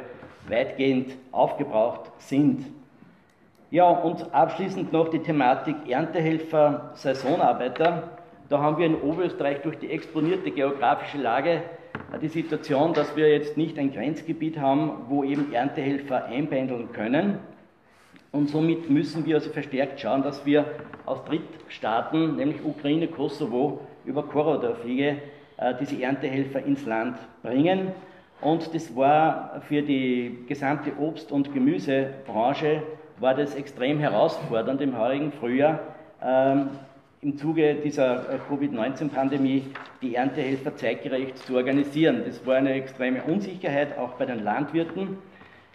weitgehend 0.47 1.17
aufgebraucht 1.31 2.11
sind. 2.17 2.65
Ja, 3.71 3.89
und 3.89 4.33
abschließend 4.33 4.91
noch 4.91 5.07
die 5.07 5.19
Thematik 5.19 5.77
Erntehelfer, 5.87 6.91
Saisonarbeiter. 6.93 8.17
Da 8.49 8.59
haben 8.59 8.77
wir 8.77 8.85
in 8.85 8.99
Oberösterreich 8.99 9.61
durch 9.61 9.79
die 9.79 9.89
exponierte 9.89 10.51
geografische 10.51 11.17
Lage 11.17 11.61
die 12.21 12.27
Situation, 12.27 12.93
dass 12.93 13.15
wir 13.15 13.29
jetzt 13.29 13.55
nicht 13.55 13.79
ein 13.79 13.93
Grenzgebiet 13.93 14.59
haben, 14.59 15.05
wo 15.07 15.23
eben 15.23 15.53
Erntehelfer 15.53 16.25
einpendeln 16.25 16.91
können. 16.91 17.39
Und 18.33 18.49
somit 18.49 18.89
müssen 18.89 19.25
wir 19.25 19.35
also 19.35 19.49
verstärkt 19.51 20.01
schauen, 20.01 20.21
dass 20.21 20.45
wir 20.45 20.65
aus 21.05 21.23
Drittstaaten, 21.23 22.35
nämlich 22.35 22.57
Ukraine, 22.65 23.07
Kosovo, 23.07 23.87
über 24.03 24.23
Korridorfliege 24.23 25.15
äh, 25.55 25.73
diese 25.79 26.01
Erntehelfer 26.03 26.61
ins 26.65 26.85
Land 26.85 27.17
bringen. 27.41 27.93
Und 28.41 28.75
das 28.75 28.93
war 28.97 29.61
für 29.69 29.81
die 29.81 30.39
gesamte 30.45 30.91
Obst- 30.99 31.31
und 31.31 31.53
Gemüsebranche 31.53 32.83
war 33.21 33.35
das 33.35 33.53
extrem 33.53 33.99
herausfordernd 33.99 34.81
im 34.81 34.97
heurigen 34.97 35.31
Frühjahr, 35.31 35.79
ähm, 36.23 36.71
im 37.21 37.37
Zuge 37.37 37.75
dieser 37.75 38.33
äh, 38.33 38.39
Covid-19-Pandemie 38.49 39.67
die 40.01 40.15
Erntehelfer 40.15 40.75
zeitgerecht 40.75 41.37
zu 41.37 41.55
organisieren. 41.55 42.23
Das 42.25 42.43
war 42.47 42.55
eine 42.55 42.73
extreme 42.73 43.21
Unsicherheit, 43.21 43.95
auch 43.99 44.13
bei 44.13 44.25
den 44.25 44.43
Landwirten. 44.43 45.19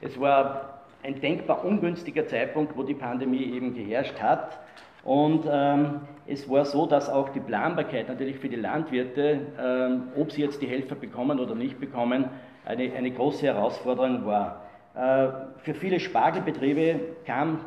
Es 0.00 0.18
war 0.18 0.80
ein 1.04 1.20
denkbar 1.20 1.64
ungünstiger 1.64 2.26
Zeitpunkt, 2.26 2.76
wo 2.76 2.82
die 2.82 2.94
Pandemie 2.94 3.44
eben 3.44 3.74
geherrscht 3.74 4.20
hat. 4.20 4.58
Und 5.04 5.44
ähm, 5.48 6.00
es 6.26 6.50
war 6.50 6.64
so, 6.64 6.84
dass 6.84 7.08
auch 7.08 7.28
die 7.28 7.38
Planbarkeit 7.38 8.08
natürlich 8.08 8.40
für 8.40 8.48
die 8.48 8.56
Landwirte, 8.56 9.46
ähm, 9.56 10.08
ob 10.20 10.32
sie 10.32 10.42
jetzt 10.42 10.60
die 10.60 10.66
Helfer 10.66 10.96
bekommen 10.96 11.38
oder 11.38 11.54
nicht 11.54 11.78
bekommen, 11.78 12.24
eine, 12.64 12.92
eine 12.92 13.12
große 13.12 13.46
Herausforderung 13.46 14.26
war. 14.26 14.65
Äh, 14.96 15.28
für 15.58 15.74
viele 15.74 16.00
Spargelbetriebe 16.00 17.00
kam, 17.26 17.60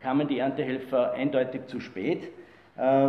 kamen 0.00 0.26
die 0.26 0.38
Erntehelfer 0.38 1.12
eindeutig 1.12 1.66
zu 1.66 1.78
spät. 1.78 2.30
Äh, 2.76 3.08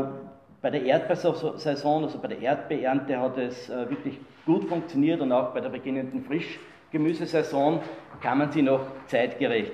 bei 0.62 0.69
der 0.69 0.84
Erdbeersaison, 0.84 2.03
also 2.03 2.19
bei 2.19 2.27
der 2.27 2.39
Erdbeerernte, 2.39 3.19
hat 3.19 3.38
es 3.38 3.69
äh, 3.69 3.89
wirklich 3.89 4.19
gut 4.45 4.65
funktioniert 4.65 5.21
und 5.21 5.31
auch 5.31 5.53
bei 5.53 5.62
der 5.62 5.69
beginnenden 5.69 6.23
Frischgemüsesaison 6.25 7.79
kamen 8.21 8.51
sie 8.51 8.62
noch 8.62 8.81
zeitgerecht. 9.07 9.71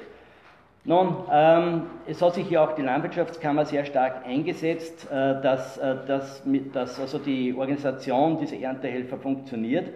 Nun, 0.83 1.15
ähm, 1.29 1.81
es 2.05 2.21
hat 2.21 2.35
sich 2.35 2.49
ja 2.49 2.63
auch 2.63 2.75
die 2.75 2.83
Landwirtschaftskammer 2.83 3.65
sehr 3.65 3.83
stark 3.83 4.25
eingesetzt, 4.25 5.07
äh, 5.11 5.41
dass, 5.41 5.77
äh, 5.77 5.95
dass, 6.07 6.45
mit, 6.45 6.73
dass 6.75 6.99
also 6.99 7.17
die 7.17 7.53
Organisation 7.53 8.37
dieser 8.37 8.57
Erntehelfer 8.57 9.17
funktioniert. 9.17 9.89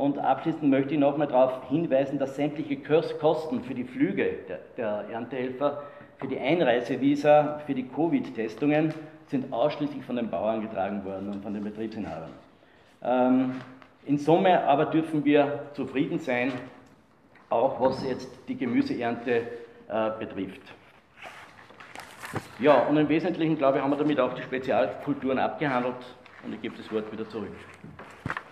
Und 0.00 0.18
abschließend 0.18 0.70
möchte 0.70 0.94
ich 0.94 0.98
nochmal 0.98 1.26
darauf 1.26 1.68
hinweisen, 1.68 2.18
dass 2.18 2.34
sämtliche 2.34 2.78
Kosten 2.78 3.60
für 3.60 3.74
die 3.74 3.84
Flüge 3.84 4.30
der, 4.48 4.60
der 4.78 5.04
Erntehelfer, 5.12 5.82
für 6.16 6.26
die 6.26 6.38
Einreisevisa, 6.38 7.60
für 7.66 7.74
die 7.74 7.86
Covid-Testungen 7.86 8.94
sind 9.26 9.52
ausschließlich 9.52 10.02
von 10.02 10.16
den 10.16 10.30
Bauern 10.30 10.62
getragen 10.62 11.04
worden 11.04 11.28
und 11.28 11.42
von 11.42 11.52
den 11.52 11.62
Betriebsinhabern. 11.62 12.30
Ähm, 13.02 13.60
in 14.06 14.16
Summe 14.16 14.64
aber 14.64 14.86
dürfen 14.86 15.22
wir 15.26 15.66
zufrieden 15.74 16.18
sein, 16.18 16.50
auch 17.50 17.78
was 17.78 18.02
jetzt 18.02 18.30
die 18.48 18.56
Gemüseernte 18.56 19.42
äh, 19.88 20.10
betrifft. 20.18 20.62
Ja, 22.58 22.86
und 22.86 22.96
im 22.96 23.08
Wesentlichen, 23.10 23.58
glaube 23.58 23.76
ich, 23.76 23.84
haben 23.84 23.90
wir 23.90 23.98
damit 23.98 24.18
auch 24.18 24.32
die 24.32 24.42
Spezialkulturen 24.42 25.38
abgehandelt 25.38 25.96
und 26.42 26.54
ich 26.54 26.62
gebe 26.62 26.74
das 26.78 26.90
Wort 26.90 27.12
wieder 27.12 27.28
zurück. 27.28 27.52